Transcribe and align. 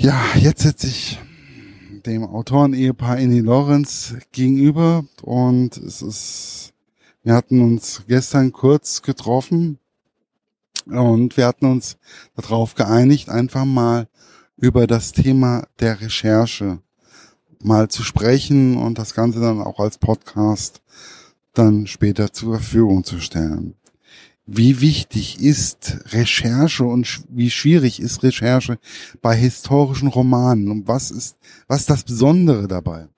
Ja, 0.00 0.24
jetzt 0.36 0.62
sitze 0.62 0.86
ich 0.86 1.18
dem 2.06 2.22
Autoren-Ehepaar 2.22 3.18
Inni 3.18 3.40
Lorenz 3.40 4.14
gegenüber 4.30 5.04
und 5.22 5.76
es 5.76 6.02
ist, 6.02 6.72
wir 7.24 7.34
hatten 7.34 7.60
uns 7.60 8.04
gestern 8.06 8.52
kurz 8.52 9.02
getroffen 9.02 9.80
und 10.86 11.36
wir 11.36 11.48
hatten 11.48 11.66
uns 11.66 11.96
darauf 12.36 12.76
geeinigt, 12.76 13.28
einfach 13.28 13.64
mal 13.64 14.06
über 14.56 14.86
das 14.86 15.10
Thema 15.10 15.66
der 15.80 16.00
Recherche 16.00 16.78
mal 17.60 17.88
zu 17.88 18.04
sprechen 18.04 18.76
und 18.76 18.98
das 18.98 19.14
Ganze 19.14 19.40
dann 19.40 19.60
auch 19.60 19.80
als 19.80 19.98
Podcast 19.98 20.80
dann 21.54 21.88
später 21.88 22.32
zur 22.32 22.54
Verfügung 22.54 23.02
zu 23.02 23.18
stellen. 23.18 23.74
Wie 24.50 24.80
wichtig 24.80 25.42
ist 25.42 25.98
Recherche 26.06 26.82
und 26.82 27.20
wie 27.28 27.50
schwierig 27.50 28.00
ist 28.00 28.22
Recherche 28.22 28.78
bei 29.20 29.36
historischen 29.36 30.08
Romanen 30.08 30.70
und 30.70 30.88
was 30.88 31.10
ist, 31.10 31.36
was 31.66 31.80
ist 31.80 31.90
das 31.90 32.02
Besondere 32.02 32.66
dabei? 32.66 33.08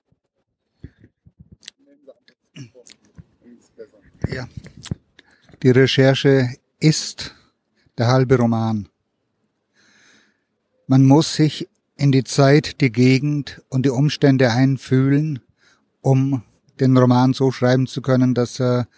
Ja. 4.29 4.49
Die 5.63 5.69
Recherche 5.69 6.53
ist 6.81 7.33
der 7.97 8.07
halbe 8.07 8.35
Roman. 8.35 8.89
Man 10.87 11.05
muss 11.05 11.35
sich 11.35 11.69
in 11.95 12.11
die 12.11 12.25
Zeit, 12.25 12.81
die 12.81 12.91
Gegend 12.91 13.61
und 13.69 13.85
die 13.85 13.89
Umstände 13.89 14.51
einfühlen, 14.51 15.39
um 16.01 16.43
den 16.81 16.97
Roman 16.97 17.31
so 17.31 17.53
schreiben 17.53 17.87
zu 17.87 18.01
können, 18.01 18.33
dass 18.33 18.59
er 18.59 18.89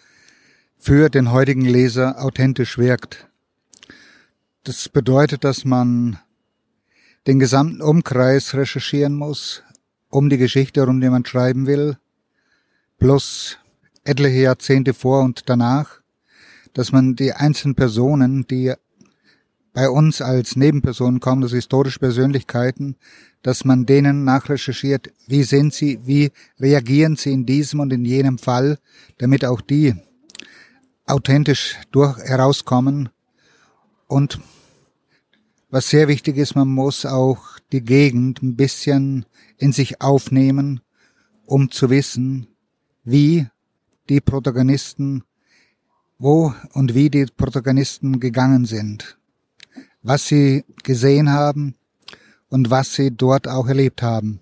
für 0.84 1.08
den 1.08 1.32
heutigen 1.32 1.62
Leser 1.62 2.22
authentisch 2.22 2.76
wirkt. 2.76 3.26
Das 4.64 4.90
bedeutet, 4.90 5.42
dass 5.42 5.64
man 5.64 6.18
den 7.26 7.38
gesamten 7.38 7.80
Umkreis 7.80 8.52
recherchieren 8.52 9.14
muss, 9.14 9.62
um 10.10 10.28
die 10.28 10.36
Geschichte, 10.36 10.84
um 10.84 11.00
die 11.00 11.08
man 11.08 11.24
schreiben 11.24 11.66
will, 11.66 11.96
plus 12.98 13.56
etliche 14.04 14.42
Jahrzehnte 14.42 14.92
vor 14.92 15.22
und 15.22 15.48
danach, 15.48 16.02
dass 16.74 16.92
man 16.92 17.16
die 17.16 17.32
einzelnen 17.32 17.76
Personen, 17.76 18.46
die 18.46 18.74
bei 19.72 19.88
uns 19.88 20.20
als 20.20 20.54
Nebenpersonen 20.54 21.18
kommen, 21.18 21.40
das 21.40 21.52
historische 21.52 21.98
Persönlichkeiten, 21.98 22.96
dass 23.40 23.64
man 23.64 23.86
denen 23.86 24.24
nachrecherchiert, 24.24 25.10
wie 25.28 25.44
sind 25.44 25.72
sie, 25.72 26.00
wie 26.04 26.30
reagieren 26.60 27.16
sie 27.16 27.32
in 27.32 27.46
diesem 27.46 27.80
und 27.80 27.90
in 27.90 28.04
jenem 28.04 28.36
Fall, 28.36 28.78
damit 29.16 29.46
auch 29.46 29.62
die 29.62 29.94
authentisch 31.06 31.76
durch 31.90 32.18
herauskommen. 32.18 33.08
Und 34.06 34.40
was 35.70 35.88
sehr 35.88 36.08
wichtig 36.08 36.36
ist, 36.36 36.54
man 36.54 36.68
muss 36.68 37.04
auch 37.06 37.38
die 37.72 37.82
Gegend 37.82 38.42
ein 38.42 38.56
bisschen 38.56 39.26
in 39.58 39.72
sich 39.72 40.00
aufnehmen, 40.00 40.80
um 41.46 41.70
zu 41.70 41.90
wissen, 41.90 42.46
wie 43.04 43.48
die 44.08 44.20
Protagonisten, 44.20 45.24
wo 46.18 46.54
und 46.72 46.94
wie 46.94 47.10
die 47.10 47.26
Protagonisten 47.26 48.20
gegangen 48.20 48.66
sind 48.66 49.18
was 50.04 50.26
sie 50.28 50.64
gesehen 50.84 51.32
haben 51.32 51.74
und 52.50 52.70
was 52.70 52.94
sie 52.94 53.10
dort 53.10 53.48
auch 53.48 53.66
erlebt 53.66 54.02
haben. 54.02 54.40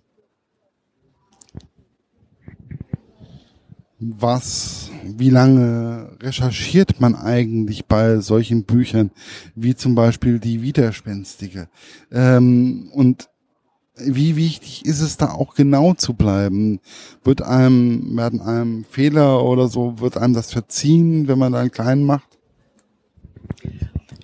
Was, 4.05 4.91
wie 5.05 5.31
lange 5.31 6.17
recherchiert 6.20 7.00
man 7.00 7.14
eigentlich 7.14 7.86
bei 7.86 8.19
solchen 8.19 8.64
Büchern, 8.64 9.12
wie 9.55 9.77
zum 9.77 9.95
Beispiel 9.95 10.41
die 10.41 10.61
Widerspenstige? 10.61 11.69
Ähm, 12.11 12.91
und 12.92 13.28
wie 13.95 14.34
wichtig 14.34 14.84
ist 14.86 15.00
es 15.00 15.19
da 15.19 15.30
auch 15.30 15.55
genau 15.55 15.95
zu 15.95 16.14
bleiben? 16.14 16.80
Wird 17.23 17.42
einem, 17.42 18.17
werden 18.17 18.41
einem 18.41 18.84
Fehler 18.84 19.45
oder 19.45 19.69
so, 19.69 20.00
wird 20.00 20.17
einem 20.17 20.34
das 20.34 20.51
verziehen, 20.51 21.29
wenn 21.29 21.39
man 21.39 21.52
da 21.52 21.61
einen 21.61 21.70
kleinen 21.70 22.05
macht? 22.05 22.39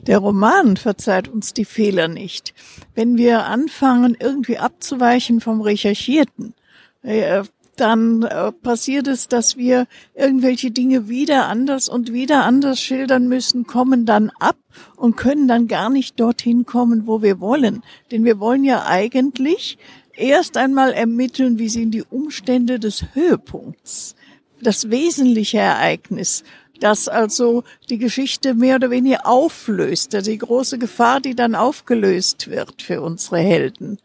Der 0.09 0.19
Roman 0.19 0.77
verzeiht 0.77 1.29
uns 1.29 1.53
die 1.53 1.67
Fehler 1.67 2.09
nicht. 2.09 2.53
Wenn 2.95 3.17
wir 3.17 3.45
anfangen, 3.45 4.17
irgendwie 4.19 4.59
abzuweichen 4.59 5.41
vom 5.41 5.61
Recherchierten, 5.61 6.55
äh, 7.03 7.45
dann 7.81 8.23
äh, 8.23 8.53
passiert 8.53 9.07
es, 9.07 9.29
dass 9.29 9.57
wir 9.57 9.87
irgendwelche 10.15 10.71
Dinge 10.71 11.09
wieder 11.09 11.47
anders 11.47 11.89
und 11.89 12.13
wieder 12.13 12.45
anders 12.45 12.81
schildern 12.81 13.29
müssen, 13.29 13.67
kommen 13.67 14.07
dann 14.07 14.31
ab 14.39 14.57
und 14.97 15.17
können 15.17 15.49
dann 15.49 15.69
gar 15.69 15.91
nicht 15.91 16.19
dorthin 16.21 16.67
kommen, 16.67 17.07
wo 17.07 17.23
wir 17.23 17.41
wollen. 17.41 17.83
Denn 18.11 18.25
wir 18.25 18.39
wollen 18.41 18.65
ja 18.65 18.87
eigentlich 18.87 19.79
erst 20.15 20.57
einmal 20.57 20.93
ermitteln, 20.93 21.59
wie 21.59 21.69
sind 21.69 21.93
die 21.93 22.05
Umstände 22.05 22.79
des 22.79 23.07
Höhepunkts, 23.15 24.17
das 24.61 24.91
wesentliche 24.91 25.59
Ereignis 25.59 26.45
das 26.81 27.09
also 27.09 27.65
die 27.91 27.99
Geschichte 27.99 28.55
mehr 28.55 28.77
oder 28.77 28.91
weniger 28.91 29.27
auflöst, 29.27 30.15
also 30.15 30.31
die 30.31 30.39
große 30.39 30.79
Gefahr, 30.79 31.21
die 31.21 31.35
dann 31.35 31.55
aufgelöst 31.55 32.49
wird 32.49 32.83
für 32.83 33.03
unsere 33.03 33.39
Helden. 33.39 33.99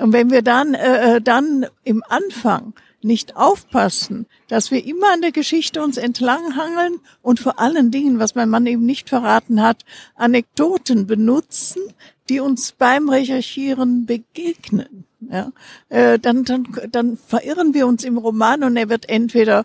Und 0.00 0.12
wenn 0.12 0.30
wir 0.30 0.42
dann, 0.42 0.74
äh, 0.74 1.16
äh, 1.16 1.20
dann 1.20 1.66
im 1.84 2.02
Anfang 2.08 2.74
nicht 3.02 3.36
aufpassen, 3.36 4.26
dass 4.48 4.70
wir 4.70 4.84
immer 4.84 5.12
an 5.12 5.20
der 5.20 5.32
Geschichte 5.32 5.82
uns 5.82 5.96
entlanghangeln 5.96 7.00
und 7.22 7.40
vor 7.40 7.60
allen 7.60 7.90
Dingen, 7.90 8.18
was 8.18 8.34
mein 8.34 8.48
Mann 8.48 8.66
eben 8.66 8.84
nicht 8.84 9.08
verraten 9.08 9.62
hat, 9.62 9.84
Anekdoten 10.14 11.06
benutzen, 11.06 11.82
die 12.28 12.40
uns 12.40 12.72
beim 12.72 13.08
Recherchieren 13.08 14.06
begegnen. 14.06 15.04
Ja, 15.30 15.52
äh, 15.88 16.18
dann, 16.18 16.44
dann, 16.44 16.66
dann 16.92 17.16
verirren 17.16 17.74
wir 17.74 17.88
uns 17.88 18.04
im 18.04 18.18
Roman 18.18 18.62
und 18.62 18.76
er 18.76 18.88
wird 18.88 19.08
entweder 19.08 19.64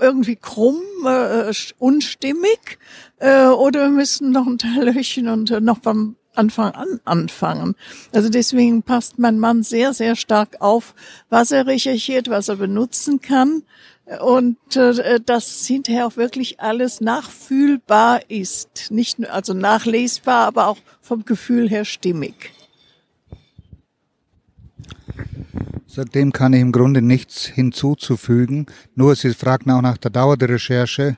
irgendwie 0.00 0.36
krumm, 0.36 0.80
äh, 1.04 1.52
unstimmig, 1.78 2.78
äh, 3.18 3.48
oder 3.48 3.82
wir 3.82 3.90
müssen 3.90 4.30
noch 4.30 4.46
ein 4.46 4.56
Teil 4.56 4.94
löchen 4.94 5.28
und 5.28 5.50
äh, 5.50 5.60
noch 5.60 5.78
beim 5.78 6.16
Anfang 6.34 6.72
an 6.72 7.00
anfangen. 7.04 7.74
Also 8.12 8.28
deswegen 8.28 8.82
passt 8.82 9.18
mein 9.18 9.38
Mann 9.38 9.62
sehr, 9.62 9.94
sehr 9.94 10.16
stark 10.16 10.60
auf, 10.60 10.94
was 11.28 11.50
er 11.50 11.66
recherchiert, 11.66 12.28
was 12.28 12.48
er 12.48 12.56
benutzen 12.56 13.20
kann 13.20 13.62
und 14.20 14.76
äh, 14.76 15.20
dass 15.24 15.66
hinterher 15.66 16.06
auch 16.06 16.16
wirklich 16.16 16.60
alles 16.60 17.00
nachfühlbar 17.00 18.20
ist. 18.28 18.90
Nicht 18.90 19.18
nur, 19.18 19.32
also 19.32 19.54
nachlesbar, 19.54 20.46
aber 20.46 20.68
auch 20.68 20.78
vom 21.00 21.24
Gefühl 21.24 21.68
her 21.68 21.84
stimmig. 21.84 22.52
Seitdem 25.86 26.32
kann 26.32 26.52
ich 26.52 26.60
im 26.60 26.72
Grunde 26.72 27.02
nichts 27.02 27.46
hinzuzufügen. 27.46 28.66
Nur 28.96 29.14
Sie 29.14 29.32
fragten 29.32 29.70
auch 29.70 29.80
nach 29.80 29.96
der 29.96 30.10
Dauer 30.10 30.36
der 30.36 30.48
Recherche. 30.48 31.16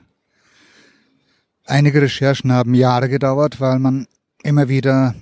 Einige 1.65 2.01
Recherchen 2.01 2.51
haben 2.51 2.75
Jahre 2.75 3.09
gedauert, 3.09 3.59
weil 3.59 3.79
man 3.79 4.07
immer 4.43 4.69
wieder 4.69 5.15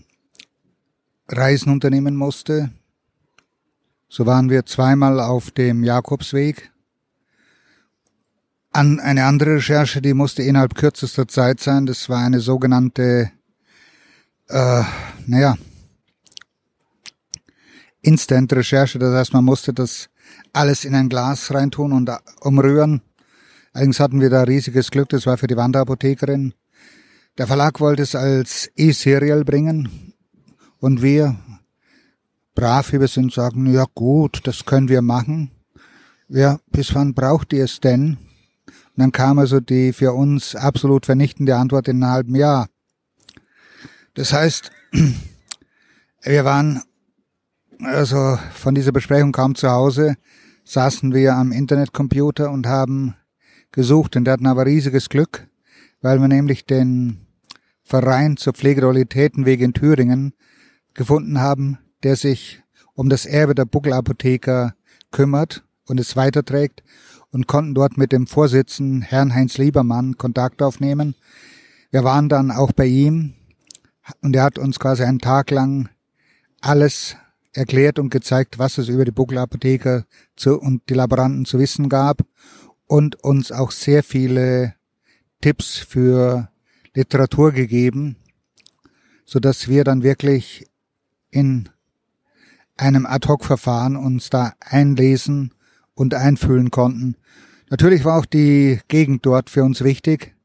Reisen 1.28 1.72
unternehmen 1.72 2.16
musste. 2.16 2.72
So 4.10 4.26
waren 4.26 4.50
wir 4.50 4.66
zweimal 4.66 5.20
auf 5.20 5.52
dem 5.52 5.84
Jakobsweg. 5.84 6.72
An 8.72 9.00
eine 9.00 9.26
andere 9.26 9.56
Recherche, 9.56 10.02
die 10.02 10.14
musste 10.14 10.44
innerhalb 10.44 10.76
kürzester 10.76 11.28
Zeit 11.28 11.60
sein. 11.60 11.86
Das 11.86 12.10
war 12.10 12.20
eine 12.20 12.40
sogenannte, 12.40 13.32
äh, 14.50 14.84
naja, 15.26 15.58
Instant-Recherche. 18.02 19.00
Das 19.00 19.16
heißt, 19.16 19.34
man 19.34 19.46
musste 19.46 19.74
das 19.74 20.10
alles 20.54 20.86
in 20.86 20.96
ein 20.96 21.10
Glas 21.10 21.54
reintun 21.54 21.92
und 21.92 22.12
umrühren. 22.42 23.02
Allerdings 23.74 24.00
hatten 24.00 24.22
wir 24.22 24.30
da 24.30 24.44
riesiges 24.44 24.92
Glück, 24.92 25.10
das 25.10 25.26
war 25.26 25.38
für 25.38 25.48
die 25.48 25.58
Wanderapothekerin. 25.58 26.54
Der 27.38 27.48
Verlag 27.48 27.82
wollte 27.82 28.02
es 28.02 28.16
als 28.16 28.72
E-Serial 28.78 29.44
bringen 29.44 30.14
und 30.80 31.02
wir, 31.02 31.36
brav 32.54 32.94
wie 32.94 33.02
wir 33.02 33.10
sind, 33.10 33.34
sagen, 33.34 33.74
ja 33.74 33.86
gut, 33.94 34.40
das 34.48 34.64
können 34.64 34.88
wir 34.88 35.02
machen. 35.02 35.52
Ja, 36.30 36.60
bis 36.72 36.96
wann 36.96 37.14
braucht 37.14 37.52
ihr 37.52 37.66
es 37.66 37.82
denn? 37.82 38.18
Und 38.68 38.96
dann 38.96 39.12
kam 39.12 39.38
also 39.38 39.60
die 39.60 39.92
für 39.92 40.14
uns 40.14 40.56
absolut 40.56 41.06
vernichtende 41.06 41.58
Antwort 41.58 41.90
in 41.90 42.02
einem 42.02 42.14
halben 42.14 42.36
Jahr. 42.36 42.70
Das 44.14 44.32
heißt, 44.32 44.72
wir 46.24 46.46
waren 46.46 46.84
also 47.82 48.40
von 48.54 48.76
dieser 48.76 48.94
Besprechung 48.94 49.34
kaum 49.34 49.56
zu 49.56 49.70
Hause, 49.70 50.16
saßen 50.64 51.14
wir 51.14 51.36
am 51.36 51.52
Internetcomputer 51.52 52.50
und 52.50 52.66
haben 52.66 53.16
gesucht 53.74 54.16
und 54.16 54.26
wir 54.26 54.32
hatten 54.32 54.48
aber 54.48 54.66
riesiges 54.66 55.10
Glück, 55.10 55.50
weil 56.02 56.22
wir 56.22 56.30
nämlich 56.30 56.66
den 56.66 57.25
Verein 57.86 58.36
zur 58.36 58.54
Pflegerealitätenwege 58.54 59.64
in 59.64 59.74
Thüringen 59.74 60.34
gefunden 60.96 61.40
haben, 61.40 61.78
der 62.04 62.16
sich 62.16 62.64
um 62.96 63.10
das 63.10 63.28
Erbe 63.28 63.54
der 63.54 63.66
Buckelapotheker 63.66 64.76
kümmert 65.12 65.64
und 65.86 66.00
es 66.00 66.16
weiterträgt 66.16 66.84
und 67.30 67.48
konnten 67.48 67.76
dort 67.76 67.98
mit 67.98 68.12
dem 68.12 68.26
Vorsitzenden 68.26 69.04
Herrn 69.04 69.36
Heinz 69.36 69.58
Liebermann 69.60 70.18
Kontakt 70.18 70.64
aufnehmen. 70.64 71.14
Wir 71.92 72.04
waren 72.04 72.28
dann 72.28 72.50
auch 72.50 72.72
bei 72.72 72.86
ihm 72.86 73.36
und 74.22 74.36
er 74.36 74.44
hat 74.44 74.58
uns 74.58 74.80
quasi 74.80 75.04
einen 75.04 75.20
Tag 75.20 75.52
lang 75.52 75.90
alles 76.62 77.16
erklärt 77.54 78.00
und 78.00 78.10
gezeigt, 78.10 78.58
was 78.58 78.80
es 78.80 78.90
über 78.90 79.06
die 79.06 79.12
Buckelapotheker 79.12 80.06
zu, 80.36 80.60
und 80.60 80.90
die 80.90 80.96
Laboranten 80.96 81.46
zu 81.46 81.60
wissen 81.60 81.88
gab 81.88 82.22
und 82.88 83.24
uns 83.24 83.52
auch 83.52 83.72
sehr 83.72 84.02
viele 84.04 84.74
Tipps 85.42 85.78
für 85.78 86.50
Literatur 86.96 87.52
gegeben, 87.52 88.16
so 89.26 89.40
dass 89.40 89.68
wir 89.68 89.84
dann 89.84 90.02
wirklich 90.02 90.68
in 91.30 91.70
einem 92.78 93.06
Ad-Hoc-Verfahren 93.06 93.96
uns 93.96 94.30
da 94.30 94.54
einlesen 94.60 95.54
und 95.94 96.14
einfühlen 96.14 96.72
konnten. 96.72 97.16
Natürlich 97.70 98.06
war 98.06 98.20
auch 98.20 98.26
die 98.26 98.80
Gegend 98.88 99.26
dort 99.26 99.50
für 99.50 99.64
uns 99.64 99.84
wichtig, 99.84 100.36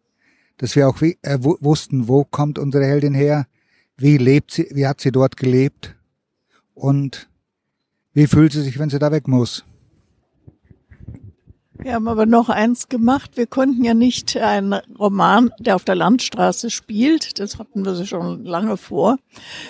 dass 0.58 0.76
wir 0.76 0.88
auch 0.88 1.00
äh, 1.02 1.14
wussten, 1.40 2.08
wo 2.08 2.24
kommt 2.24 2.58
unsere 2.58 2.84
Heldin 2.84 3.14
her, 3.14 3.46
wie 3.96 4.16
lebt 4.16 4.50
sie, 4.50 4.68
wie 4.72 4.86
hat 4.86 5.00
sie 5.00 5.12
dort 5.12 5.36
gelebt 5.36 5.96
und 6.74 7.28
wie 8.12 8.26
fühlt 8.26 8.52
sie 8.52 8.62
sich, 8.62 8.78
wenn 8.78 8.90
sie 8.90 8.98
da 8.98 9.12
weg 9.12 9.28
muss. 9.28 9.64
Wir 11.82 11.94
haben 11.94 12.08
aber 12.08 12.26
noch 12.26 12.50
eins 12.50 12.90
gemacht. 12.90 13.32
Wir 13.36 13.46
konnten 13.46 13.82
ja 13.84 13.94
nicht 13.94 14.36
einen 14.36 14.74
Roman, 14.98 15.50
der 15.58 15.76
auf 15.76 15.84
der 15.84 15.94
Landstraße 15.94 16.68
spielt, 16.68 17.38
das 17.38 17.58
hatten 17.58 17.86
wir 17.86 18.04
schon 18.04 18.44
lange 18.44 18.76
vor, 18.76 19.16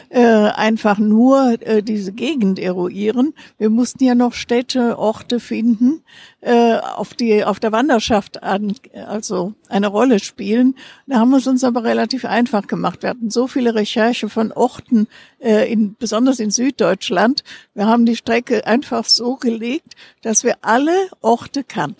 äh, 0.08 0.20
einfach 0.20 0.98
nur 0.98 1.56
äh, 1.60 1.84
diese 1.84 2.12
Gegend 2.12 2.58
eruieren. 2.58 3.32
Wir 3.58 3.70
mussten 3.70 4.02
ja 4.02 4.16
noch 4.16 4.32
Städte, 4.32 4.98
Orte 4.98 5.38
finden, 5.38 6.02
äh, 6.40 6.78
auf 6.78 7.14
die 7.14 7.44
auf 7.44 7.60
der 7.60 7.70
Wanderschaft 7.70 8.42
an, 8.42 8.74
also 9.06 9.54
eine 9.68 9.86
Rolle 9.86 10.18
spielen. 10.18 10.74
Da 11.06 11.20
haben 11.20 11.30
wir 11.30 11.38
es 11.38 11.46
uns 11.46 11.62
aber 11.62 11.84
relativ 11.84 12.24
einfach 12.24 12.66
gemacht. 12.66 13.04
Wir 13.04 13.10
hatten 13.10 13.30
so 13.30 13.46
viele 13.46 13.76
Recherche 13.76 14.28
von 14.28 14.50
Orten, 14.50 15.06
in, 15.38 15.96
besonders 15.98 16.38
in 16.38 16.50
Süddeutschland. 16.50 17.44
Wir 17.72 17.86
haben 17.86 18.04
die 18.04 18.16
Strecke 18.16 18.66
einfach 18.66 19.06
so 19.06 19.36
gelegt, 19.36 19.94
dass 20.22 20.44
wir 20.44 20.56
alle 20.60 20.92
Orte 21.22 21.64
kannten, 21.64 21.99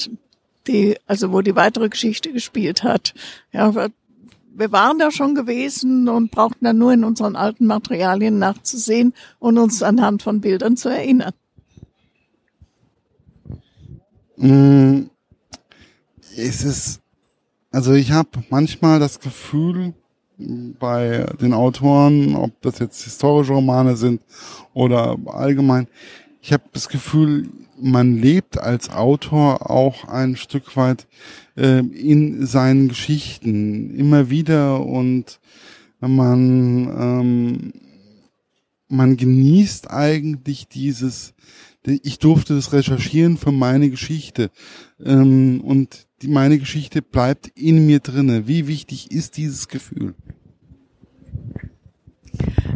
die 0.70 0.96
also 1.06 1.32
wo 1.32 1.40
die 1.40 1.56
weitere 1.56 1.88
Geschichte 1.88 2.32
gespielt 2.32 2.82
hat. 2.82 3.14
Ja, 3.52 3.74
wir 4.52 4.72
waren 4.72 4.98
da 4.98 5.10
schon 5.10 5.34
gewesen 5.34 6.08
und 6.08 6.30
brauchten 6.30 6.64
dann 6.64 6.78
nur 6.78 6.92
in 6.92 7.04
unseren 7.04 7.36
alten 7.36 7.66
Materialien 7.66 8.38
nachzusehen 8.38 9.14
und 9.38 9.58
uns 9.58 9.82
anhand 9.82 10.22
von 10.22 10.40
Bildern 10.40 10.76
zu 10.76 10.88
erinnern. 10.88 11.32
Mm, 14.36 15.02
es 16.36 16.64
ist, 16.64 17.00
also 17.70 17.92
ich 17.92 18.12
habe 18.12 18.30
manchmal 18.48 18.98
das 18.98 19.20
Gefühl 19.20 19.94
bei 20.38 21.26
den 21.40 21.52
Autoren, 21.52 22.34
ob 22.34 22.60
das 22.62 22.78
jetzt 22.78 23.02
historische 23.02 23.52
Romane 23.52 23.96
sind 23.96 24.22
oder 24.72 25.18
allgemein, 25.26 25.86
ich 26.40 26.52
habe 26.52 26.64
das 26.72 26.88
Gefühl, 26.88 27.50
man 27.80 28.18
lebt 28.18 28.58
als 28.58 28.90
Autor 28.90 29.70
auch 29.70 30.04
ein 30.06 30.36
Stück 30.36 30.76
weit 30.76 31.06
äh, 31.56 31.80
in 31.80 32.46
seinen 32.46 32.88
Geschichten 32.88 33.94
immer 33.96 34.30
wieder 34.30 34.84
und 34.84 35.40
man 36.00 36.88
ähm, 36.88 37.72
man 38.88 39.16
genießt 39.16 39.90
eigentlich 39.90 40.68
dieses 40.68 41.34
ich 41.84 42.18
durfte 42.18 42.54
das 42.54 42.72
recherchieren 42.72 43.38
für 43.38 43.52
meine 43.52 43.88
Geschichte 43.90 44.50
ähm, 45.02 45.60
und 45.62 46.06
die, 46.22 46.28
meine 46.28 46.58
Geschichte 46.58 47.00
bleibt 47.00 47.48
in 47.54 47.86
mir 47.86 48.00
drinne. 48.00 48.46
Wie 48.46 48.66
wichtig 48.66 49.10
ist 49.10 49.38
dieses 49.38 49.68
Gefühl? 49.68 50.14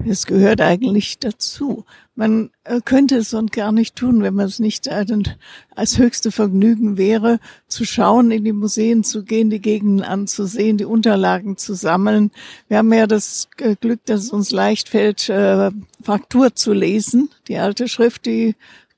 Es 0.07 0.27
gehört 0.27 0.61
eigentlich 0.61 1.19
dazu. 1.19 1.85
Man 2.15 2.51
äh, 2.65 2.81
könnte 2.85 3.17
es 3.17 3.35
und 3.35 3.53
gar 3.53 3.73
nicht 3.73 3.97
tun, 3.97 4.23
wenn 4.23 4.35
man 4.35 4.47
es 4.47 4.61
nicht 4.61 4.89
als 4.89 5.99
höchste 5.99 6.31
Vergnügen 6.31 6.97
wäre, 6.97 7.41
zu 7.67 7.85
schauen, 7.85 8.31
in 8.31 8.45
die 8.45 8.53
Museen 8.53 9.03
zu 9.03 9.25
gehen, 9.25 9.51
die 9.51 9.61
Gegenden 9.61 10.05
anzusehen, 10.05 10.77
die 10.77 10.85
Unterlagen 10.85 11.57
zu 11.57 11.75
sammeln. 11.75 12.31
Wir 12.69 12.79
haben 12.79 12.93
ja 12.93 13.07
das 13.07 13.49
äh, 13.59 13.75
Glück, 13.77 14.05
dass 14.05 14.25
es 14.25 14.31
uns 14.31 14.53
leicht 14.53 14.91
fällt, 14.91 15.29
äh, 15.29 15.71
Fraktur 16.03 16.55
zu 16.55 16.73
lesen. 16.73 17.31
Die 17.49 17.57
alte 17.57 17.89
Schrift, 17.89 18.27
die 18.27 18.55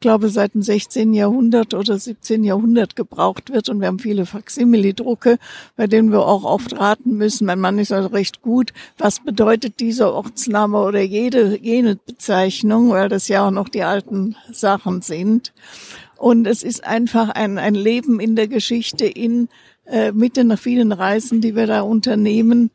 glaube, 0.07 0.29
seit 0.29 0.55
dem 0.55 0.63
16. 0.63 1.15
Jahrhundert 1.15 1.75
oder 1.75 1.99
17. 1.99 2.45
Jahrhundert 2.45 2.95
gebraucht 2.95 3.53
wird. 3.53 3.69
Und 3.69 3.81
wir 3.81 3.89
haben 3.89 3.99
viele 3.99 4.25
Faksimile-Drucke, 4.25 5.37
bei 5.75 5.89
denen 5.89 6.13
wir 6.13 6.21
auch 6.21 6.45
oft 6.45 6.79
raten 6.79 7.17
müssen. 7.17 7.45
Mein 7.45 7.59
Mann 7.59 7.81
ist 7.81 7.91
also 7.91 8.07
recht 8.11 8.41
gut. 8.41 8.73
Was 8.99 9.19
bedeutet 9.19 9.81
dieser 9.81 10.15
Ortsname 10.15 10.79
oder 10.79 11.01
jede, 11.01 11.59
jene 11.61 11.97
Bezeichnung, 11.97 12.91
weil 12.91 13.09
das 13.09 13.27
ja 13.27 13.49
auch 13.49 13.51
noch 13.51 13.69
die 13.69 13.83
alten 13.83 14.37
Sachen 14.53 15.03
sind. 15.03 15.53
Und 16.17 16.47
es 16.47 16.63
ist 16.63 16.85
einfach 16.85 17.31
ein, 17.31 17.59
ein 17.59 17.75
Leben 17.75 18.21
in 18.21 18.37
der 18.37 18.47
Geschichte 18.47 19.07
in, 19.07 19.49
äh, 19.87 20.13
mit 20.13 20.37
den 20.37 20.57
vielen 20.57 20.93
Reisen, 20.93 21.41
die 21.41 21.57
wir 21.57 21.67
da 21.67 21.81
unternehmen, 21.81 22.71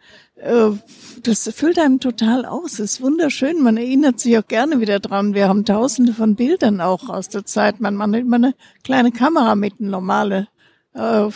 das 1.24 1.50
füllt 1.54 1.78
einem 1.78 2.00
total 2.00 2.46
aus. 2.46 2.74
Es 2.74 2.94
ist 2.94 3.02
wunderschön. 3.02 3.62
Man 3.62 3.78
erinnert 3.78 4.20
sich 4.20 4.38
auch 4.38 4.48
gerne 4.48 4.80
wieder 4.80 5.00
dran. 5.00 5.34
Wir 5.34 5.48
haben 5.48 5.66
tausende 5.66 6.14
von 6.14 6.36
Bildern 6.36 6.82
auch 6.82 7.10
aus 7.10 7.30
der 7.30 7.46
Zeit. 7.46 7.80
Man, 7.80 7.96
man 7.96 8.14
hat 8.14 8.22
immer 8.22 8.38
eine 8.38 8.56
kleine 8.84 9.12
Kamera 9.12 9.56
mit, 9.56 9.76
eine 9.80 9.90
normale, 9.90 10.48
äh, 10.94 11.28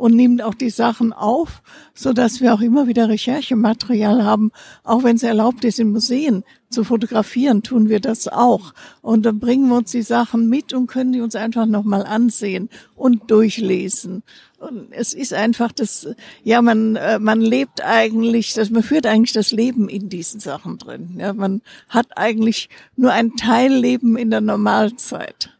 und 0.00 0.16
nimmt 0.16 0.40
auch 0.40 0.54
die 0.54 0.70
Sachen 0.70 1.12
auf, 1.12 1.60
so 1.92 2.14
dass 2.14 2.40
wir 2.40 2.54
auch 2.54 2.62
immer 2.62 2.86
wieder 2.86 3.10
Recherchematerial 3.10 4.24
haben. 4.24 4.50
Auch 4.82 5.04
wenn 5.04 5.16
es 5.16 5.22
erlaubt 5.22 5.62
ist, 5.62 5.78
in 5.78 5.92
Museen 5.92 6.42
zu 6.70 6.84
fotografieren, 6.84 7.62
tun 7.62 7.90
wir 7.90 8.00
das 8.00 8.26
auch. 8.26 8.72
Und 9.02 9.26
dann 9.26 9.38
bringen 9.38 9.68
wir 9.68 9.76
uns 9.76 9.90
die 9.90 10.00
Sachen 10.00 10.48
mit 10.48 10.72
und 10.72 10.86
können 10.86 11.12
die 11.12 11.20
uns 11.20 11.36
einfach 11.36 11.66
nochmal 11.66 12.06
ansehen 12.06 12.70
und 12.96 13.30
durchlesen. 13.30 14.22
Und 14.58 14.90
es 14.90 15.12
ist 15.12 15.34
einfach 15.34 15.70
das, 15.70 16.08
ja, 16.44 16.62
man, 16.62 16.96
äh, 16.96 17.18
man 17.18 17.42
lebt 17.42 17.84
eigentlich, 17.84 18.54
das, 18.54 18.70
man 18.70 18.82
führt 18.82 19.04
eigentlich 19.06 19.34
das 19.34 19.52
Leben 19.52 19.90
in 19.90 20.08
diesen 20.08 20.40
Sachen 20.40 20.78
drin. 20.78 21.16
Ja, 21.18 21.34
man 21.34 21.60
hat 21.90 22.16
eigentlich 22.16 22.70
nur 22.96 23.12
ein 23.12 23.36
Teilleben 23.36 24.16
in 24.16 24.30
der 24.30 24.40
Normalzeit. 24.40 25.50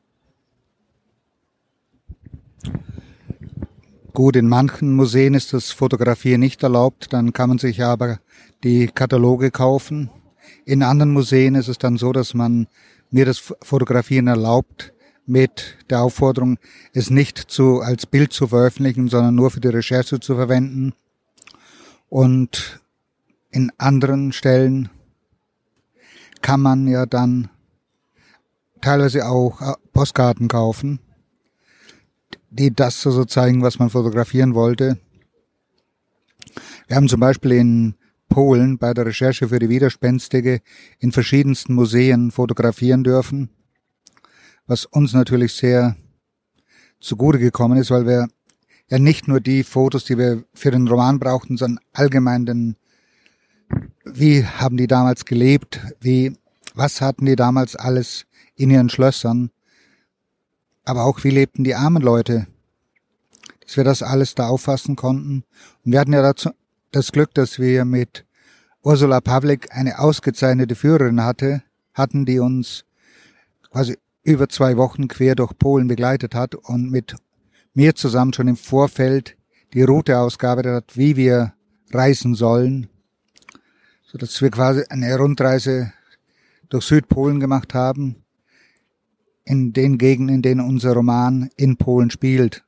Gut, 4.12 4.34
in 4.34 4.48
manchen 4.48 4.94
Museen 4.94 5.34
ist 5.34 5.52
das 5.52 5.70
Fotografieren 5.70 6.40
nicht 6.40 6.62
erlaubt, 6.62 7.12
dann 7.12 7.32
kann 7.32 7.48
man 7.48 7.58
sich 7.58 7.82
aber 7.82 8.18
die 8.64 8.88
Kataloge 8.88 9.50
kaufen. 9.50 10.10
In 10.64 10.82
anderen 10.82 11.12
Museen 11.12 11.54
ist 11.54 11.68
es 11.68 11.78
dann 11.78 11.96
so, 11.96 12.12
dass 12.12 12.34
man 12.34 12.66
mir 13.10 13.24
das 13.24 13.38
Fotografieren 13.62 14.26
erlaubt, 14.26 14.92
mit 15.26 15.76
der 15.90 16.00
Aufforderung, 16.02 16.58
es 16.92 17.08
nicht 17.08 17.38
zu, 17.38 17.80
als 17.80 18.06
Bild 18.06 18.32
zu 18.32 18.48
veröffentlichen, 18.48 19.08
sondern 19.08 19.34
nur 19.36 19.50
für 19.50 19.60
die 19.60 19.68
Recherche 19.68 20.18
zu 20.18 20.34
verwenden. 20.34 20.92
Und 22.08 22.80
in 23.50 23.70
anderen 23.78 24.32
Stellen 24.32 24.88
kann 26.42 26.60
man 26.60 26.88
ja 26.88 27.06
dann 27.06 27.48
teilweise 28.80 29.28
auch 29.28 29.60
äh, 29.60 29.74
Postkarten 29.92 30.48
kaufen 30.48 30.98
die 32.50 32.74
das 32.74 33.00
so 33.00 33.24
zeigen, 33.24 33.62
was 33.62 33.78
man 33.78 33.90
fotografieren 33.90 34.54
wollte. 34.54 34.98
Wir 36.88 36.96
haben 36.96 37.08
zum 37.08 37.20
Beispiel 37.20 37.52
in 37.52 37.94
Polen 38.28 38.78
bei 38.78 38.92
der 38.94 39.06
Recherche 39.06 39.48
für 39.48 39.58
die 39.58 39.68
Widerspenstige 39.68 40.60
in 40.98 41.12
verschiedensten 41.12 41.74
Museen 41.74 42.30
fotografieren 42.30 43.04
dürfen, 43.04 43.50
was 44.66 44.84
uns 44.84 45.12
natürlich 45.12 45.52
sehr 45.52 45.96
zugute 47.00 47.38
gekommen 47.38 47.78
ist, 47.78 47.90
weil 47.90 48.06
wir 48.06 48.28
ja 48.88 48.98
nicht 48.98 49.28
nur 49.28 49.40
die 49.40 49.62
Fotos, 49.62 50.04
die 50.04 50.18
wir 50.18 50.44
für 50.52 50.70
den 50.70 50.88
Roman 50.88 51.18
brauchten, 51.18 51.56
sondern 51.56 51.84
allgemein 51.92 52.46
den, 52.46 52.76
wie 54.04 54.44
haben 54.44 54.76
die 54.76 54.86
damals 54.86 55.24
gelebt, 55.24 55.80
wie, 56.00 56.36
was 56.74 57.00
hatten 57.00 57.26
die 57.26 57.36
damals 57.36 57.76
alles 57.76 58.26
in 58.56 58.70
ihren 58.70 58.90
Schlössern, 58.90 59.50
aber 60.84 61.04
auch 61.04 61.22
wie 61.24 61.30
lebten 61.30 61.64
die 61.64 61.74
armen 61.74 62.02
Leute, 62.02 62.46
dass 63.60 63.76
wir 63.76 63.84
das 63.84 64.02
alles 64.02 64.34
da 64.34 64.48
auffassen 64.48 64.96
konnten. 64.96 65.44
Und 65.84 65.92
wir 65.92 66.00
hatten 66.00 66.12
ja 66.12 66.22
dazu 66.22 66.50
das 66.90 67.12
Glück, 67.12 67.34
dass 67.34 67.58
wir 67.58 67.84
mit 67.84 68.24
Ursula 68.82 69.20
Pavlik 69.20 69.68
eine 69.70 69.98
ausgezeichnete 69.98 70.74
Führerin 70.74 71.22
hatte, 71.22 71.62
hatten, 71.94 72.24
die 72.24 72.38
uns 72.38 72.84
quasi 73.70 73.96
über 74.22 74.48
zwei 74.48 74.76
Wochen 74.76 75.08
quer 75.08 75.34
durch 75.34 75.56
Polen 75.56 75.86
begleitet 75.86 76.34
hat 76.34 76.54
und 76.54 76.90
mit 76.90 77.14
mir 77.74 77.94
zusammen 77.94 78.32
schon 78.32 78.48
im 78.48 78.56
Vorfeld 78.56 79.36
die 79.72 79.82
Route 79.82 80.18
ausgearbeitet 80.18 80.72
hat, 80.72 80.96
wie 80.96 81.16
wir 81.16 81.54
reisen 81.92 82.34
sollen, 82.34 82.88
so 84.04 84.18
dass 84.18 84.40
wir 84.42 84.50
quasi 84.50 84.84
eine 84.88 85.16
Rundreise 85.16 85.92
durch 86.68 86.84
Südpolen 86.84 87.38
gemacht 87.38 87.74
haben 87.74 88.24
in 89.50 89.72
den 89.72 89.98
Gegenden, 89.98 90.36
in 90.36 90.42
denen 90.42 90.60
unser 90.60 90.92
Roman 90.92 91.50
in 91.56 91.76
Polen 91.76 92.10
spielt. 92.10 92.62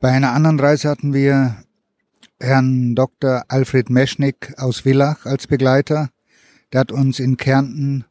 Bei 0.00 0.10
einer 0.12 0.32
anderen 0.32 0.58
Reise 0.58 0.88
hatten 0.88 1.12
wir 1.12 1.62
Herrn 2.40 2.94
Dr. 2.94 3.44
Alfred 3.48 3.90
Meschnick 3.90 4.54
aus 4.56 4.80
Villach 4.80 5.26
als 5.26 5.46
Begleiter. 5.46 6.08
Der 6.72 6.80
hat 6.80 6.90
uns 6.90 7.20
in 7.20 7.36
Kärnten 7.36 8.06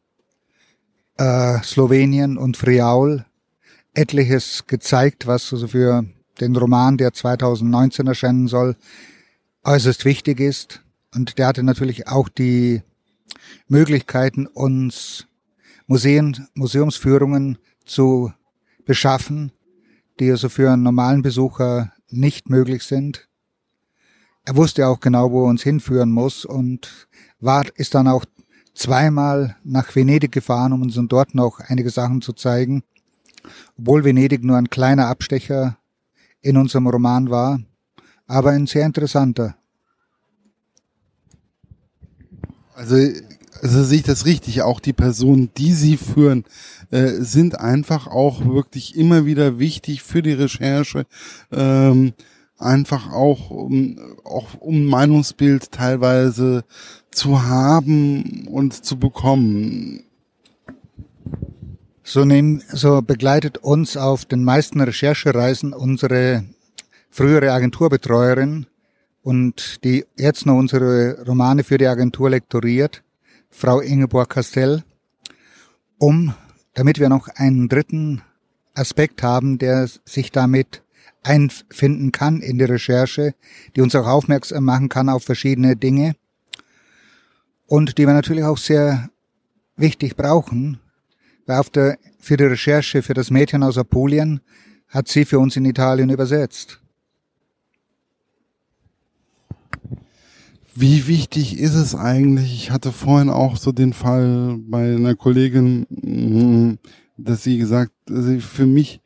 äh, 1.18 1.60
Slowenien 1.64 2.38
und 2.38 2.56
Friaul 2.56 3.24
etliches 3.92 4.66
gezeigt, 4.68 5.26
was 5.26 5.52
also 5.52 5.66
für 5.66 6.04
den 6.40 6.54
Roman, 6.54 6.96
der 6.96 7.12
2019 7.12 8.06
erscheinen 8.06 8.46
soll, 8.46 8.76
äußerst 9.64 10.04
wichtig 10.04 10.38
ist. 10.38 10.82
Und 11.12 11.38
der 11.38 11.48
hatte 11.48 11.64
natürlich 11.64 12.06
auch 12.06 12.28
die 12.28 12.82
Möglichkeiten, 13.66 14.46
uns 14.46 15.26
Museen, 15.90 16.46
Museumsführungen 16.54 17.58
zu 17.84 18.32
beschaffen, 18.84 19.50
die 20.20 20.30
also 20.30 20.48
für 20.48 20.70
einen 20.70 20.84
normalen 20.84 21.22
Besucher 21.22 21.92
nicht 22.08 22.48
möglich 22.48 22.84
sind. 22.84 23.28
Er 24.44 24.54
wusste 24.54 24.86
auch 24.86 25.00
genau, 25.00 25.32
wo 25.32 25.46
er 25.46 25.48
uns 25.48 25.64
hinführen 25.64 26.12
muss 26.12 26.44
und 26.44 27.08
war, 27.40 27.64
ist 27.74 27.96
dann 27.96 28.06
auch 28.06 28.24
zweimal 28.72 29.56
nach 29.64 29.92
Venedig 29.96 30.30
gefahren, 30.30 30.72
um 30.72 30.82
uns 30.82 30.96
dort 31.08 31.34
noch 31.34 31.58
einige 31.58 31.90
Sachen 31.90 32.22
zu 32.22 32.34
zeigen. 32.34 32.84
Obwohl 33.76 34.04
Venedig 34.04 34.44
nur 34.44 34.58
ein 34.58 34.70
kleiner 34.70 35.08
Abstecher 35.08 35.76
in 36.40 36.56
unserem 36.56 36.86
Roman 36.86 37.30
war, 37.30 37.58
aber 38.28 38.50
ein 38.50 38.68
sehr 38.68 38.86
interessanter. 38.86 39.56
Also, 42.76 42.94
also 43.62 43.84
sehe 43.84 43.98
ich 43.98 44.04
das 44.04 44.26
richtig. 44.26 44.62
Auch 44.62 44.80
die 44.80 44.92
Personen, 44.92 45.50
die 45.56 45.72
sie 45.72 45.96
führen, 45.96 46.44
äh, 46.90 47.12
sind 47.20 47.58
einfach 47.58 48.06
auch 48.06 48.44
wirklich 48.44 48.96
immer 48.96 49.26
wieder 49.26 49.58
wichtig 49.58 50.02
für 50.02 50.22
die 50.22 50.32
Recherche. 50.32 51.06
Ähm, 51.52 52.12
einfach 52.58 53.10
auch 53.12 53.50
um, 53.50 53.98
auch 54.24 54.54
um 54.60 54.84
Meinungsbild 54.84 55.72
teilweise 55.72 56.64
zu 57.10 57.42
haben 57.42 58.46
und 58.48 58.84
zu 58.84 58.98
bekommen. 58.98 60.04
So, 62.02 62.24
nehmen, 62.24 62.62
so 62.72 63.02
begleitet 63.02 63.58
uns 63.58 63.96
auf 63.96 64.24
den 64.24 64.42
meisten 64.42 64.80
Recherchereisen 64.80 65.72
unsere 65.72 66.44
frühere 67.08 67.52
Agenturbetreuerin 67.52 68.66
und 69.22 69.84
die 69.84 70.04
jetzt 70.16 70.46
noch 70.46 70.56
unsere 70.56 71.24
Romane 71.26 71.62
für 71.62 71.78
die 71.78 71.86
Agentur 71.86 72.30
lektoriert, 72.30 73.02
Frau 73.50 73.80
Ingeborg 73.80 74.30
Castell, 74.30 74.84
um, 75.98 76.34
damit 76.74 76.98
wir 76.98 77.08
noch 77.08 77.28
einen 77.28 77.68
dritten 77.68 78.22
Aspekt 78.74 79.22
haben, 79.22 79.58
der 79.58 79.88
sich 80.04 80.32
damit 80.32 80.82
einfinden 81.22 82.12
kann 82.12 82.40
in 82.40 82.58
die 82.58 82.64
Recherche, 82.64 83.34
die 83.76 83.82
uns 83.82 83.94
auch 83.94 84.06
aufmerksam 84.06 84.64
machen 84.64 84.88
kann 84.88 85.08
auf 85.08 85.24
verschiedene 85.24 85.76
Dinge 85.76 86.14
und 87.66 87.98
die 87.98 88.06
wir 88.06 88.14
natürlich 88.14 88.44
auch 88.44 88.58
sehr 88.58 89.10
wichtig 89.76 90.16
brauchen, 90.16 90.80
weil 91.46 91.58
auf 91.58 91.70
der, 91.70 91.98
für 92.18 92.36
die 92.36 92.44
Recherche 92.44 93.02
für 93.02 93.14
das 93.14 93.30
Mädchen 93.30 93.62
aus 93.62 93.76
Apulien 93.76 94.40
hat 94.88 95.08
sie 95.08 95.24
für 95.24 95.38
uns 95.38 95.56
in 95.56 95.64
Italien 95.64 96.10
übersetzt. 96.10 96.79
Wie 100.74 101.06
wichtig 101.06 101.58
ist 101.58 101.74
es 101.74 101.94
eigentlich? 101.94 102.54
Ich 102.54 102.70
hatte 102.70 102.92
vorhin 102.92 103.28
auch 103.28 103.56
so 103.56 103.72
den 103.72 103.92
Fall 103.92 104.58
bei 104.68 104.94
einer 104.94 105.16
Kollegin, 105.16 105.86
mm, 105.90 106.78
dass 107.16 107.42
sie 107.42 107.58
gesagt, 107.58 107.92
also 108.08 108.38
für 108.40 108.66
mich 108.66 109.00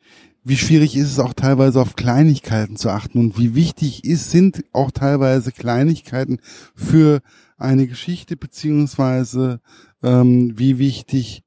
wie 0.47 0.57
schwierig 0.57 0.95
ist 0.95 1.11
es 1.11 1.19
auch 1.19 1.33
teilweise 1.33 1.81
auf 1.81 1.95
Kleinigkeiten 1.95 2.75
zu 2.75 2.89
achten 2.89 3.17
und 3.17 3.39
wie 3.39 3.55
wichtig 3.55 4.05
ist, 4.05 4.29
sind 4.29 4.63
auch 4.73 4.91
teilweise 4.91 5.51
Kleinigkeiten 5.51 6.37
für 6.75 7.21
eine 7.57 7.87
Geschichte 7.87 8.37
beziehungsweise 8.37 9.59
ähm, 10.03 10.53
wie 10.55 10.77
wichtig 10.77 11.43